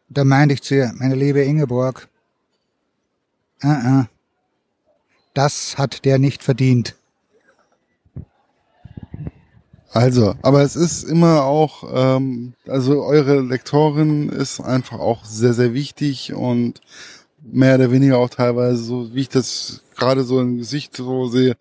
Da 0.10 0.24
meinte 0.24 0.56
ich 0.56 0.64
zu 0.64 0.74
ihr, 0.74 0.94
meine 0.96 1.14
liebe 1.14 1.44
Ingeborg, 1.44 2.08
uh 3.64 3.68
-uh, 3.68 4.08
das 5.36 5.78
hat 5.78 6.06
der 6.06 6.18
nicht 6.18 6.42
verdient. 6.42 6.96
Also, 9.96 10.36
aber 10.42 10.62
es 10.62 10.76
ist 10.76 11.04
immer 11.04 11.46
auch, 11.46 11.86
ähm, 11.94 12.52
also 12.68 13.02
eure 13.06 13.40
Lektorin 13.40 14.28
ist 14.28 14.60
einfach 14.60 15.00
auch 15.00 15.24
sehr, 15.24 15.54
sehr 15.54 15.74
wichtig 15.74 16.34
und 16.34 16.82
mehr 17.42 17.76
oder 17.76 17.92
weniger 17.92 18.18
auch 18.18 18.30
teilweise, 18.30 18.84
so 18.84 19.16
wie 19.16 19.22
ich 19.22 19.30
das 19.30 19.84
gerade 19.96 20.26
so 20.26 20.42
im 20.42 20.58
Gesicht 20.58 20.98
so 20.98 21.28
sehe, 21.28 21.56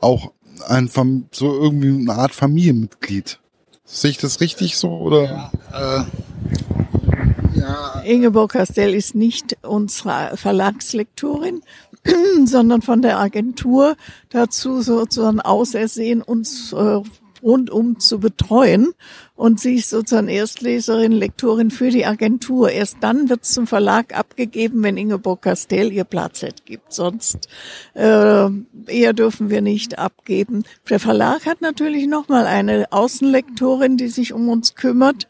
auch 0.00 0.32
ein 0.66 0.90
so 1.32 1.58
irgendwie 1.58 1.88
eine 1.88 2.12
Art 2.12 2.34
Familienmitglied. 2.34 3.40
Sehe 3.86 4.10
ich 4.10 4.18
das 4.18 4.42
richtig 4.42 4.76
so 4.76 4.90
oder? 4.90 5.50
Ja, 5.72 6.02
äh, 6.02 7.58
ja. 7.58 8.00
Ingeborg 8.04 8.52
Castell 8.52 8.94
ist 8.94 9.14
nicht 9.14 9.56
unsere 9.62 10.36
Verlagslektorin, 10.36 11.62
sondern 12.44 12.82
von 12.82 13.00
der 13.00 13.18
Agentur 13.18 13.96
dazu 14.28 14.82
sozusagen 14.82 15.40
ausersehen, 15.40 16.20
uns 16.20 16.74
äh, 16.74 17.00
rundum 17.42 17.98
zu 17.98 18.18
betreuen. 18.18 18.94
Und 19.38 19.60
sie 19.60 19.76
ist 19.76 19.90
sozusagen 19.90 20.26
Erstleserin, 20.26 21.12
Lektorin 21.12 21.70
für 21.70 21.90
die 21.90 22.04
Agentur. 22.04 22.70
Erst 22.70 22.96
dann 23.02 23.28
wird 23.28 23.44
es 23.44 23.52
zum 23.52 23.68
Verlag 23.68 24.18
abgegeben, 24.18 24.82
wenn 24.82 24.96
Ingeborg 24.96 25.42
Castell 25.42 25.92
ihr 25.92 26.02
Platzett 26.02 26.66
gibt. 26.66 26.92
Sonst 26.92 27.48
äh, 27.94 28.48
eher 28.88 29.12
dürfen 29.12 29.48
wir 29.48 29.60
nicht 29.60 29.96
abgeben. 29.96 30.64
Der 30.90 30.98
Verlag 30.98 31.46
hat 31.46 31.60
natürlich 31.60 32.08
nochmal 32.08 32.46
eine 32.46 32.86
Außenlektorin, 32.90 33.96
die 33.96 34.08
sich 34.08 34.32
um 34.32 34.48
uns 34.48 34.74
kümmert. 34.74 35.28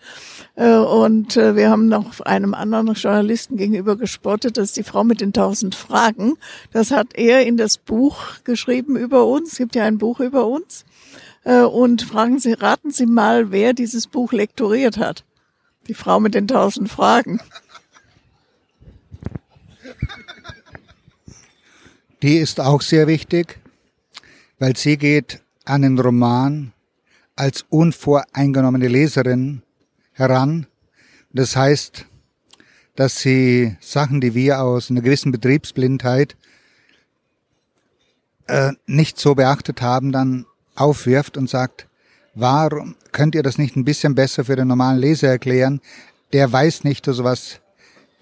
Äh, 0.55 0.77
und 0.77 1.37
äh, 1.37 1.55
wir 1.55 1.69
haben 1.69 1.89
noch 1.89 2.21
einem 2.21 2.55
anderen 2.55 2.95
Journalisten 2.95 3.59
gegenüber 3.59 3.97
gespottet, 3.97 4.57
das 4.57 4.71
ist 4.71 4.77
die 4.79 4.83
Frau 4.85 5.05
mit 5.05 5.21
den 5.21 5.35
tausend 5.35 5.75
Fragen. 5.75 6.35
Das 6.73 6.91
hat 6.91 7.09
er 7.15 7.47
in 7.47 7.59
das 7.59 7.77
Buch 7.77 8.19
geschrieben 8.45 8.97
über 8.97 9.27
uns. 9.27 9.53
Es 9.53 9.59
gibt 9.59 9.75
ja 9.75 9.85
ein 9.85 9.99
Buch 9.99 10.21
über 10.21 10.47
uns. 10.47 10.87
Äh, 11.45 11.63
und 11.63 12.03
fragen 12.03 12.39
Sie, 12.39 12.53
raten 12.53 12.91
Sie 12.91 13.07
mal, 13.07 13.51
wer 13.51 13.73
dieses 13.73 14.07
Buch 14.07 14.33
lektoriert 14.33 14.99
hat. 14.99 15.25
Die 15.87 15.95
Frau 15.95 16.21
mit 16.21 16.35
den 16.35 16.49
tausend 16.49 16.91
Fragen. 16.91 17.41
Die 22.23 22.37
ist 22.39 22.61
auch 22.61 22.83
sehr 22.83 23.07
wichtig, 23.07 23.61
weil 24.59 24.77
sie 24.77 24.97
geht 24.97 25.41
an 25.65 25.83
den 25.83 25.99
Roman 25.99 26.73
als 27.37 27.65
unvoreingenommene 27.69 28.89
Leserin 28.89 29.63
heran. 30.13 30.67
Das 31.33 31.55
heißt, 31.55 32.07
dass 32.97 33.21
sie 33.21 33.77
Sachen, 33.81 34.21
die 34.21 34.35
wir 34.35 34.61
aus 34.61 34.91
einer 34.91 35.03
gewissen 35.03 35.31
Betriebsblindheit 35.31 36.37
äh, 38.49 38.73
nicht 38.87 39.21
so 39.21 39.37
beachtet 39.37 39.81
haben, 39.81 40.11
dann 40.11 40.47
aufwirft 40.81 41.37
und 41.37 41.49
sagt, 41.49 41.87
warum 42.35 42.95
könnt 43.13 43.35
ihr 43.35 43.43
das 43.43 43.59
nicht 43.59 43.77
ein 43.77 43.85
bisschen 43.85 44.15
besser 44.15 44.45
für 44.45 44.57
den 44.57 44.69
normalen 44.69 44.99
Leser 44.99 45.29
erklären? 45.29 45.81
Der 46.33 46.53
weiß 46.53 46.85
nicht, 46.85 47.07
also 47.09 47.25
was 47.25 47.61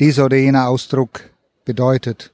dieser 0.01 0.27
oder 0.27 0.37
jener 0.37 0.69
Ausdruck 0.69 1.31
bedeutet. 1.65 2.33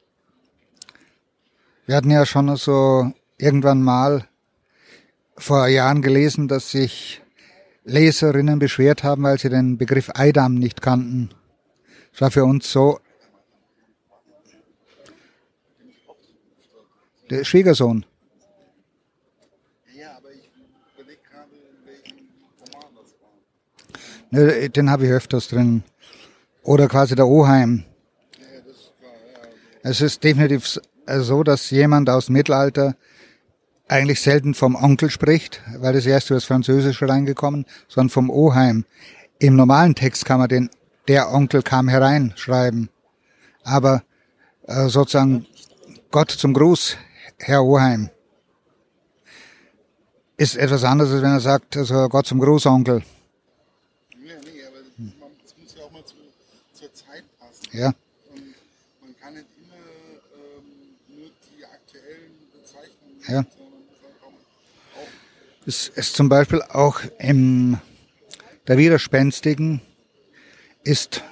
Wir 1.87 1.97
hatten 1.97 2.11
ja 2.11 2.27
schon 2.27 2.55
so 2.57 3.13
irgendwann 3.39 3.83
mal 3.83 4.27
vor 5.37 5.67
Jahren 5.67 6.03
gelesen, 6.03 6.49
dass 6.49 6.71
sich 6.71 7.21
Leserinnen 7.85 8.59
beschwert 8.59 9.03
haben, 9.03 9.25
weil 9.25 9.39
sie 9.39 9.49
den 9.49 9.79
Begriff 9.79 10.11
Eidam 10.15 10.55
nicht 10.55 10.83
kannten. 10.83 11.31
Das 12.13 12.21
war 12.21 12.31
für 12.31 12.45
uns 12.45 12.71
so. 12.71 13.01
Der 17.31 17.45
Schwiegersohn. 17.45 18.05
Ne, 24.33 24.69
den 24.71 24.91
habe 24.91 25.07
ich 25.07 25.13
öfters 25.13 25.47
drin. 25.47 25.85
Oder 26.65 26.89
quasi 26.89 27.15
der 27.15 27.29
Oheim. 27.29 27.85
Es 29.85 30.01
ist 30.01 30.25
definitiv 30.25 30.81
so, 31.07 31.43
dass 31.45 31.71
jemand 31.71 32.11
aus 32.11 32.27
dem 32.27 32.33
Mittelalter 32.33 32.97
eigentlich 33.89 34.21
selten 34.21 34.55
vom 34.55 34.75
Onkel 34.75 35.11
spricht, 35.11 35.61
weil 35.77 35.93
das 35.93 36.07
erst 36.07 36.31
über 36.31 36.39
das 36.39 36.45
Französische 36.45 37.09
reingekommen, 37.09 37.67
sondern 37.89 38.11
vom 38.11 38.31
Oheim. 38.31 38.85
Im 39.39 39.55
normalen 39.55 39.95
Text 39.95 40.25
kann 40.25 40.41
man 40.41 40.49
den 40.49 40.71
der 41.09 41.33
Onkel 41.33 41.63
kam 41.63 41.89
herein 41.89 42.33
schreiben. 42.37 42.89
Aber 43.65 44.03
äh, 44.67 44.89
sozusagen 44.89 45.47
Gott 46.11 46.31
zum 46.31 46.55
Gruß, 46.55 46.97
Herr 47.39 47.65
Oheim. 47.65 48.11
ist 50.37 50.57
etwas 50.57 50.85
anderes, 50.85 51.13
als 51.13 51.23
wenn 51.23 51.33
er 51.33 51.41
sagt, 51.41 51.77
also 51.77 52.09
Gott 52.09 52.27
zum 52.27 52.41
Großonkel. 52.41 53.03
Ja, 54.25 54.35
nee, 54.45 54.65
aber 54.67 54.79
es 55.45 55.57
muss 55.57 55.75
ja 55.77 55.85
auch 55.85 55.91
mal 55.91 56.05
zu, 56.05 56.15
zur 56.73 56.93
Zeit 56.93 57.25
passen. 57.39 57.62
Ja. 57.73 57.87
Und 57.87 57.95
man 59.01 59.17
kann 59.21 59.35
nicht 59.35 59.47
immer 59.57 59.75
ähm, 60.35 60.97
nur 61.09 61.31
die 61.49 61.65
aktuellen 61.65 62.33
Bezeichnungen 62.53 63.21
Ja. 63.23 63.45
sondern 63.57 63.83
auch 64.23 65.67
Es 65.67 65.89
ist 65.89 66.15
zum 66.15 66.29
Beispiel 66.29 66.63
auch 66.63 67.01
im 67.19 67.79
der 68.69 68.79
Widerspenstigen 68.79 69.81
ist 70.85 71.23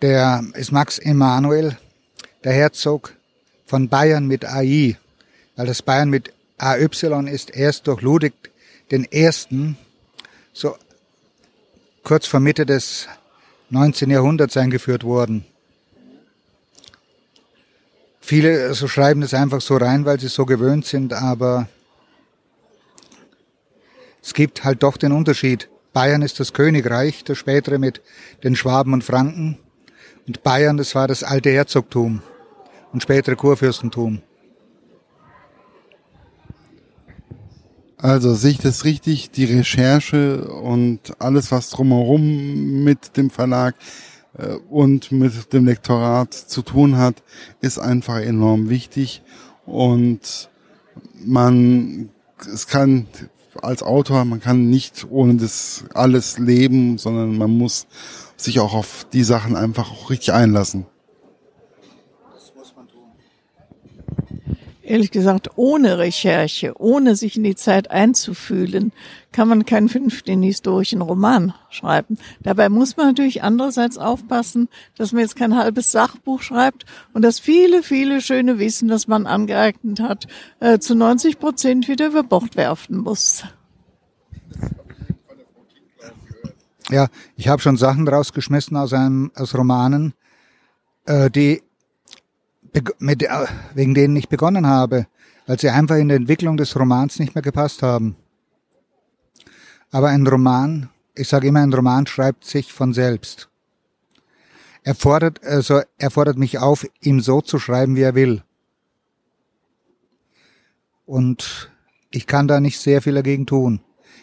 der 0.00 0.44
ist 0.54 0.72
Max 0.72 0.98
Emanuel, 0.98 1.78
der 2.42 2.52
Herzog 2.52 3.14
von 3.66 3.88
Bayern 3.88 4.26
mit 4.26 4.44
AI, 4.44 4.98
weil 5.56 5.66
das 5.66 5.82
Bayern 5.82 6.10
mit 6.10 6.32
AY 6.58 6.88
ist 7.30 7.50
erst 7.50 7.86
durch 7.86 8.00
Ludwig 8.02 8.34
den 8.90 9.04
Ersten 9.04 9.76
so 10.52 10.76
kurz 12.02 12.26
vor 12.26 12.40
Mitte 12.40 12.66
des 12.66 13.08
19. 13.70 14.10
Jahrhunderts 14.10 14.56
eingeführt 14.56 15.04
worden. 15.04 15.44
Viele 18.20 18.72
so 18.74 18.88
schreiben 18.88 19.20
das 19.20 19.34
einfach 19.34 19.60
so 19.60 19.76
rein, 19.76 20.04
weil 20.04 20.18
sie 20.18 20.28
so 20.28 20.46
gewöhnt 20.46 20.86
sind, 20.86 21.12
aber 21.12 21.68
es 24.22 24.32
gibt 24.32 24.64
halt 24.64 24.82
doch 24.82 24.96
den 24.96 25.12
Unterschied. 25.12 25.68
Bayern 25.92 26.22
ist 26.22 26.40
das 26.40 26.52
Königreich, 26.52 27.24
das 27.24 27.36
spätere 27.36 27.78
mit 27.78 28.00
den 28.42 28.56
Schwaben 28.56 28.94
und 28.94 29.04
Franken. 29.04 29.58
Und 30.26 30.42
Bayern, 30.42 30.76
das 30.78 30.94
war 30.94 31.06
das 31.06 31.22
alte 31.22 31.50
Herzogtum 31.50 32.22
und 32.92 33.02
spätere 33.02 33.36
Kurfürstentum. 33.36 34.22
Also 38.04 38.34
sehe 38.34 38.50
ich 38.50 38.58
das 38.58 38.84
richtig, 38.84 39.30
die 39.30 39.46
Recherche 39.46 40.44
und 40.44 40.98
alles, 41.20 41.50
was 41.50 41.70
drumherum 41.70 42.84
mit 42.84 43.16
dem 43.16 43.30
Verlag 43.30 43.76
äh, 44.36 44.56
und 44.68 45.10
mit 45.10 45.54
dem 45.54 45.64
Lektorat 45.64 46.34
zu 46.34 46.60
tun 46.60 46.98
hat, 46.98 47.22
ist 47.62 47.78
einfach 47.78 48.18
enorm 48.18 48.68
wichtig 48.68 49.22
und 49.64 50.50
man, 51.24 52.10
es 52.52 52.66
kann 52.66 53.06
als 53.62 53.82
Autor, 53.82 54.26
man 54.26 54.42
kann 54.42 54.68
nicht 54.68 55.06
ohne 55.08 55.36
das 55.36 55.84
alles 55.94 56.36
leben, 56.36 56.98
sondern 56.98 57.38
man 57.38 57.56
muss 57.56 57.86
sich 58.36 58.60
auch 58.60 58.74
auf 58.74 59.06
die 59.14 59.24
Sachen 59.24 59.56
einfach 59.56 59.90
auch 59.90 60.10
richtig 60.10 60.34
einlassen. 60.34 60.84
Ehrlich 64.86 65.10
gesagt, 65.10 65.52
ohne 65.56 65.96
Recherche, 65.96 66.74
ohne 66.78 67.16
sich 67.16 67.38
in 67.38 67.44
die 67.44 67.56
Zeit 67.56 67.90
einzufühlen, 67.90 68.92
kann 69.32 69.48
man 69.48 69.64
keinen 69.64 69.88
fünften 69.88 70.42
historischen 70.42 71.00
Roman 71.00 71.54
schreiben. 71.70 72.18
Dabei 72.42 72.68
muss 72.68 72.98
man 72.98 73.06
natürlich 73.06 73.42
andererseits 73.42 73.96
aufpassen, 73.96 74.68
dass 74.98 75.12
man 75.12 75.22
jetzt 75.22 75.36
kein 75.36 75.56
halbes 75.56 75.90
Sachbuch 75.90 76.42
schreibt 76.42 76.84
und 77.14 77.22
das 77.22 77.38
viele, 77.38 77.82
viele 77.82 78.20
schöne 78.20 78.58
Wissen, 78.58 78.88
das 78.88 79.08
man 79.08 79.26
angeeignet 79.26 80.00
hat, 80.00 80.26
äh, 80.60 80.78
zu 80.78 80.94
90 80.94 81.38
Prozent 81.38 81.88
wieder 81.88 82.08
über 82.08 82.22
Bord 82.22 82.54
werfen 82.54 82.98
muss. 82.98 83.44
Ja, 86.90 87.08
ich 87.36 87.48
habe 87.48 87.62
schon 87.62 87.78
Sachen 87.78 88.06
rausgeschmissen 88.06 88.76
aus 88.76 88.92
einem 88.92 89.32
aus 89.34 89.54
Romanen, 89.54 90.12
äh, 91.06 91.30
die 91.30 91.62
mit, 92.98 93.22
äh, 93.22 93.46
wegen 93.74 93.94
denen 93.94 94.16
ich 94.16 94.28
begonnen 94.28 94.66
habe, 94.66 95.06
weil 95.46 95.58
sie 95.58 95.70
einfach 95.70 95.96
in 95.96 96.08
der 96.08 96.16
Entwicklung 96.16 96.56
des 96.56 96.78
Romans 96.78 97.18
nicht 97.18 97.34
mehr 97.34 97.42
gepasst 97.42 97.82
haben. 97.82 98.16
Aber 99.90 100.08
ein 100.08 100.26
Roman, 100.26 100.90
ich 101.14 101.28
sage 101.28 101.48
immer, 101.48 101.60
ein 101.60 101.72
Roman 101.72 102.06
schreibt 102.06 102.44
sich 102.44 102.72
von 102.72 102.92
selbst. 102.92 103.48
Er 104.82 104.94
fordert, 104.94 105.44
also 105.44 105.82
er 105.98 106.10
fordert 106.10 106.36
mich 106.36 106.58
auf, 106.58 106.86
ihm 107.00 107.20
so 107.20 107.40
zu 107.40 107.58
schreiben, 107.58 107.96
wie 107.96 108.02
er 108.02 108.14
will. 108.14 108.42
Und 111.06 111.70
ich 112.10 112.26
kann 112.26 112.48
da 112.48 112.60
nicht 112.60 112.78
sehr 112.78 113.02
viel 113.02 113.14
dagegen 113.14 113.46
tun. 113.46 113.80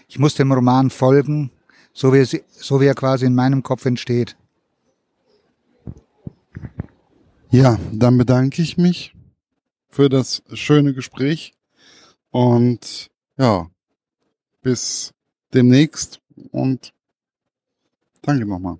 Ich 0.08 0.20
muss 0.20 0.36
dem 0.36 0.52
Roman 0.52 0.90
folgen, 0.90 1.52
so 1.94 2.14
wie, 2.14 2.20
es, 2.20 2.38
so 2.50 2.82
wie 2.82 2.86
er 2.86 2.96
quasi 2.96 3.26
in 3.26 3.36
meinem 3.36 3.64
Kopf 3.64 3.86
entsteht. 3.86 4.36
Ja, 7.54 7.78
dann 7.92 8.18
bedanke 8.18 8.62
ich 8.62 8.78
mich 8.78 9.14
für 9.90 10.08
das 10.08 10.42
schöne 10.54 10.94
Gespräch 10.94 11.52
und 12.30 13.10
ja, 13.38 13.70
bis 14.62 15.14
demnächst 15.54 16.22
und 16.52 16.94
danke 18.22 18.46
nochmal. 18.46 18.78